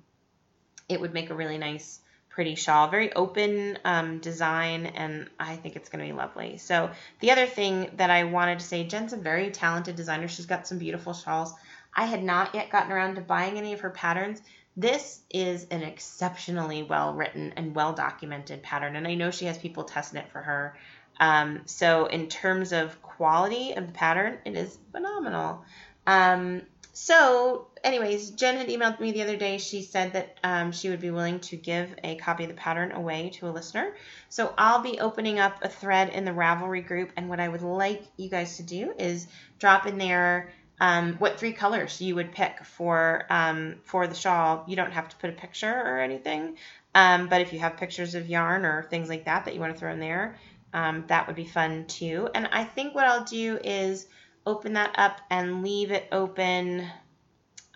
[0.88, 2.88] it would make a really nice pretty shawl.
[2.88, 6.58] Very open um, design, and I think it's going to be lovely.
[6.58, 6.90] So
[7.20, 10.28] the other thing that I wanted to say, Jen's a very talented designer.
[10.28, 11.52] She's got some beautiful shawls.
[11.94, 14.40] I had not yet gotten around to buying any of her patterns.
[14.76, 19.58] This is an exceptionally well written and well documented pattern, and I know she has
[19.58, 20.76] people testing it for her.
[21.18, 25.64] Um, so in terms of quality of the pattern, it is phenomenal.
[26.06, 26.62] Um,
[26.92, 29.58] so, anyways, Jen had emailed me the other day.
[29.58, 32.92] She said that um, she would be willing to give a copy of the pattern
[32.92, 33.94] away to a listener.
[34.28, 37.62] So, I'll be opening up a thread in the Ravelry group, and what I would
[37.62, 39.28] like you guys to do is
[39.58, 44.64] drop in there um, what three colors you would pick for um, for the shawl.
[44.66, 46.56] You don't have to put a picture or anything,
[46.94, 49.74] um, but if you have pictures of yarn or things like that that you want
[49.74, 50.38] to throw in there,
[50.72, 52.28] um, that would be fun too.
[52.34, 54.06] And I think what I'll do is
[54.46, 56.86] open that up and leave it open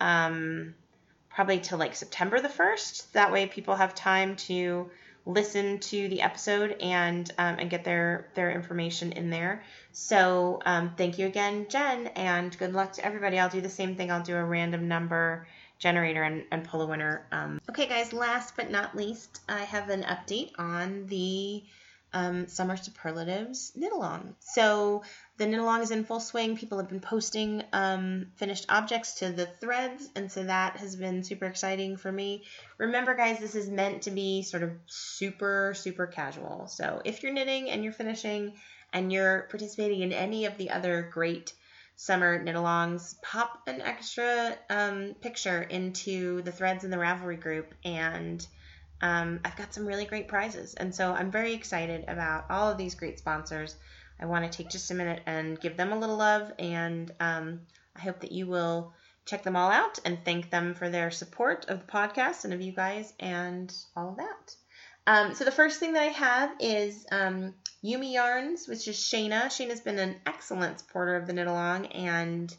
[0.00, 0.74] um,
[1.28, 3.12] probably till like September the 1st.
[3.12, 4.90] That way people have time to
[5.26, 9.62] listen to the episode and um, and get their their information in there.
[9.92, 13.38] So um, thank you again, Jen, and good luck to everybody.
[13.38, 14.10] I'll do the same thing.
[14.10, 15.46] I'll do a random number
[15.78, 17.26] generator and, and pull a winner.
[17.32, 18.12] Um, okay, guys.
[18.12, 21.62] Last but not least, I have an update on the
[22.14, 24.36] um, summer superlatives knit along.
[24.38, 25.02] So
[25.36, 26.56] the knit along is in full swing.
[26.56, 31.24] People have been posting um, finished objects to the threads, and so that has been
[31.24, 32.44] super exciting for me.
[32.78, 36.68] Remember, guys, this is meant to be sort of super, super casual.
[36.68, 38.54] So if you're knitting and you're finishing
[38.92, 41.52] and you're participating in any of the other great
[41.96, 47.74] summer knit alongs, pop an extra um, picture into the threads in the Ravelry group
[47.84, 48.46] and
[49.00, 50.74] um, I've got some really great prizes.
[50.74, 53.76] And so I'm very excited about all of these great sponsors.
[54.20, 57.60] I want to take just a minute and give them a little love, and um,
[57.96, 58.92] I hope that you will
[59.26, 62.60] check them all out and thank them for their support of the podcast and of
[62.60, 64.56] you guys and all of that.
[65.06, 69.46] Um, so the first thing that I have is um, Yumi Yarns, which is Shayna.
[69.46, 72.54] Shayna's been an excellent supporter of the knit along and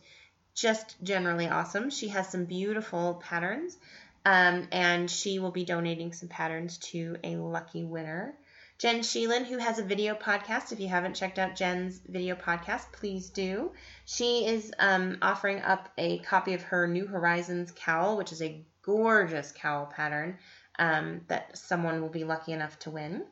[0.54, 1.90] just generally awesome.
[1.90, 3.78] She has some beautiful patterns.
[4.26, 8.36] Um, and she will be donating some patterns to a lucky winner.
[8.78, 10.74] Jen Sheelan, who has a video podcast.
[10.74, 13.72] If you haven't checked out Jen's video podcast, please do.
[14.04, 18.66] She is um, offering up a copy of her New Horizons cowl, which is a
[18.82, 20.38] gorgeous cowl pattern
[20.78, 23.24] um, that someone will be lucky enough to win.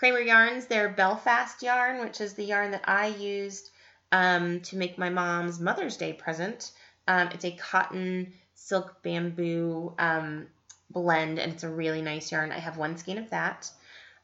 [0.00, 3.70] Kraemer Yarns, their Belfast yarn, which is the yarn that I used
[4.10, 6.72] um, to make my mom's Mother's Day present.
[7.06, 8.32] Um, it's a cotton
[8.70, 10.46] silk bamboo um,
[10.90, 12.52] blend, and it's a really nice yarn.
[12.52, 13.68] I have one skein of that.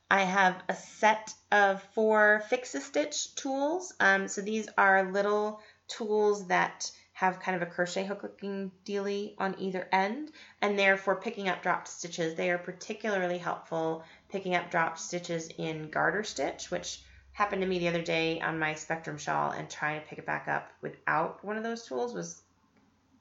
[0.09, 3.93] I have a set of four Fix-A-Stitch tools.
[3.99, 9.35] Um, so these are little tools that have kind of a crochet hook looking dealy
[9.39, 10.31] on either end,
[10.63, 12.37] and they're for picking up dropped stitches.
[12.37, 17.03] They are particularly helpful picking up dropped stitches in garter stitch, which
[17.33, 20.27] happened to me the other day on my Spectrum shawl, and trying to pick it
[20.27, 22.43] back up without one of those tools was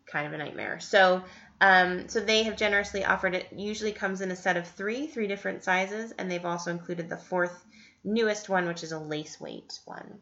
[0.05, 0.79] kind of a nightmare.
[0.79, 1.23] So,
[1.61, 3.47] um, so they have generously offered it.
[3.55, 7.17] Usually comes in a set of three, three different sizes, and they've also included the
[7.17, 7.65] fourth
[8.03, 10.19] newest one, which is a lace weight one.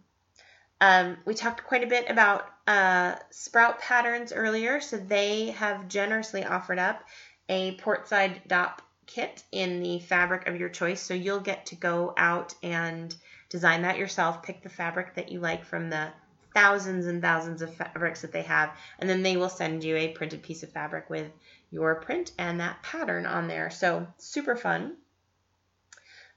[0.82, 6.44] Um, we talked quite a bit about uh, sprout patterns earlier, so they have generously
[6.44, 7.04] offered up
[7.50, 11.02] a portside Dopp kit in the fabric of your choice.
[11.02, 13.16] So you'll get to go out and
[13.50, 16.10] design that yourself, pick the fabric that you like from the
[16.54, 20.10] thousands and thousands of fabrics that they have, and then they will send you a
[20.10, 21.32] printed piece of fabric with
[21.72, 23.70] your print and that pattern on there.
[23.70, 24.96] So super fun.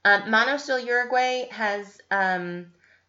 [0.03, 2.67] Uh, Manos del Uruguay has um,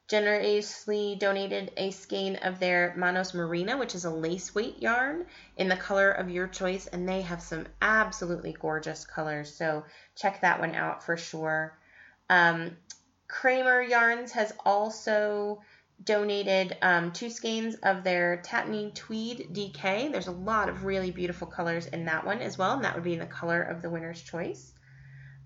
[0.08, 5.26] generously donated a skein of their Manos Marina, which is a lace weight yarn
[5.56, 9.54] in the color of your choice, and they have some absolutely gorgeous colors.
[9.54, 9.84] So
[10.16, 11.78] check that one out for sure.
[12.30, 12.76] Um,
[13.28, 15.60] Kraemer Yarns has also
[16.02, 20.12] donated um, two skeins of their Tatamy Tweed DK.
[20.12, 23.04] There's a lot of really beautiful colors in that one as well, and that would
[23.04, 24.72] be the color of the winner's choice.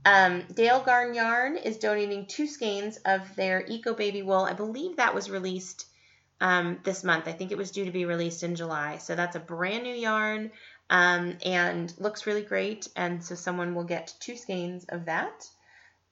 [0.04, 4.42] Um, Dale Garn Yarn is donating two skeins of their Eco Baby Wool.
[4.42, 5.86] I believe that was released
[6.40, 7.28] um, this month.
[7.28, 8.98] I think it was due to be released in July.
[8.98, 10.50] So that's a brand new yarn
[10.90, 12.88] um, and looks really great.
[12.96, 15.48] And so someone will get two skeins of that.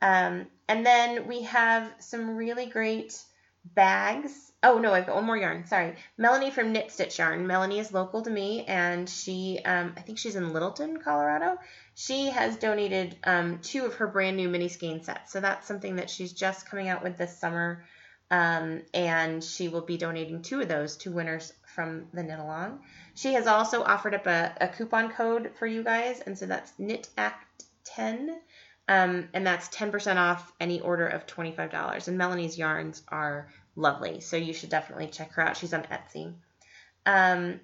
[0.01, 3.21] Um, and then we have some really great
[3.65, 4.53] bags.
[4.63, 5.67] Oh no, I've got one more yarn.
[5.67, 7.47] Sorry, Melanie from Knit Stitch Yarn.
[7.47, 11.59] Melanie is local to me, and she, um, I think she's in Littleton, Colorado.
[11.95, 15.97] She has donated um, two of her brand new mini skein sets, so that's something
[15.97, 17.85] that she's just coming out with this summer,
[18.31, 22.81] um, and she will be donating two of those to winners from the knit along.
[23.15, 26.73] She has also offered up a, a coupon code for you guys, and so that's
[26.79, 28.37] KnitAct10.
[28.91, 32.09] Um, and that's 10% off any order of $25.
[32.09, 35.57] And Melanie's yarns are lovely, so you should definitely check her out.
[35.57, 36.35] She's on Etsy.
[37.07, 37.61] Um,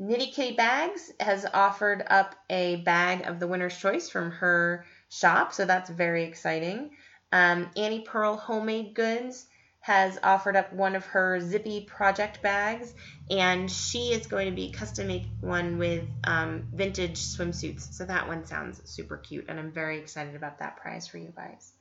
[0.00, 5.52] Nitty Kitty Bags has offered up a bag of the winner's choice from her shop,
[5.52, 6.92] so that's very exciting.
[7.30, 9.48] Um, Annie Pearl Homemade Goods
[9.80, 12.92] has offered up one of her zippy project bags,
[13.30, 17.92] and she is going to be custom make one with um, vintage swimsuits.
[17.94, 21.32] So that one sounds super cute, and I'm very excited about that prize for you
[21.34, 21.72] guys.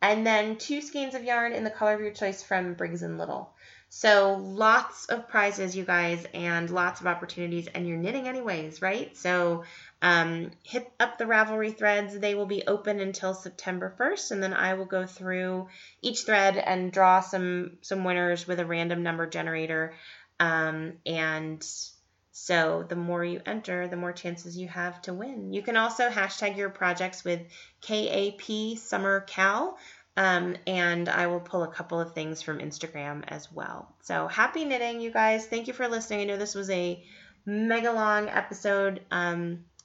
[0.00, 3.18] And then two skeins of yarn in the color of your choice from Briggs and
[3.18, 3.52] Little.
[3.88, 9.16] So lots of prizes, you guys, and lots of opportunities, and you're knitting anyways, right?
[9.16, 9.64] So
[10.00, 12.16] Um, hit up the Ravelry threads.
[12.16, 15.68] They will be open until September 1st, and then I will go through
[16.02, 19.94] each thread and draw some some winners with a random number generator.
[20.38, 21.66] Um, and
[22.30, 25.52] so the more you enter, the more chances you have to win.
[25.52, 27.40] You can also hashtag your projects with
[27.80, 29.76] KAP Summer KAL.
[30.16, 33.94] Um, and I will pull a couple of things from Instagram as well.
[34.02, 35.46] So happy knitting, you guys.
[35.46, 36.20] Thank you for listening.
[36.20, 37.04] I know this was a
[37.44, 39.00] mega long episode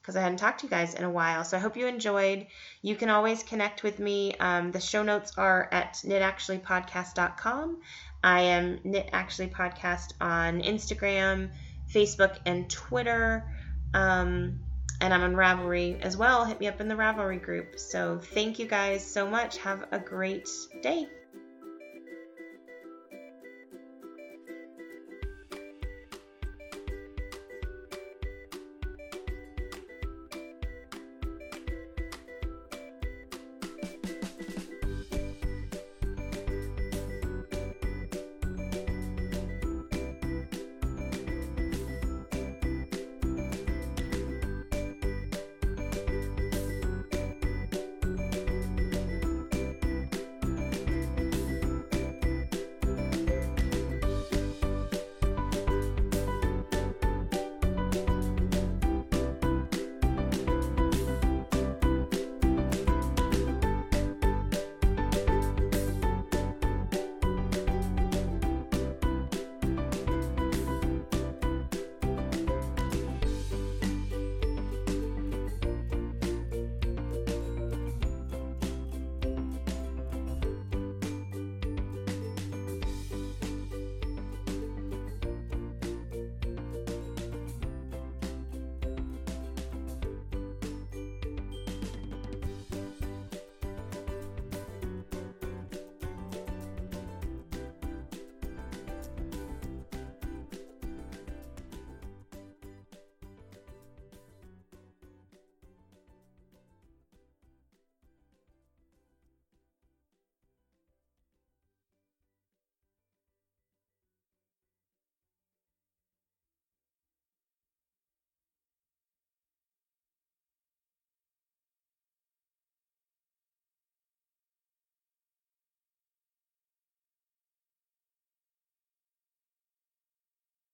[0.03, 1.45] because I hadn't talked to you guys in a while.
[1.45, 2.47] So I hope you enjoyed.
[2.81, 4.35] You can always connect with me.
[4.37, 7.77] Um, the show notes are at knitactuallypodcast.com.
[8.21, 11.51] I am Knit Actually Podcast on Instagram,
[11.89, 13.45] Facebook, and Twitter.
[13.93, 14.59] Um,
[14.99, 16.43] and I'm on Ravelry as well.
[16.43, 17.79] Hit me up in the Ravelry group.
[17.79, 19.57] So thank you guys so much.
[19.59, 20.49] Have a great
[20.81, 21.07] day.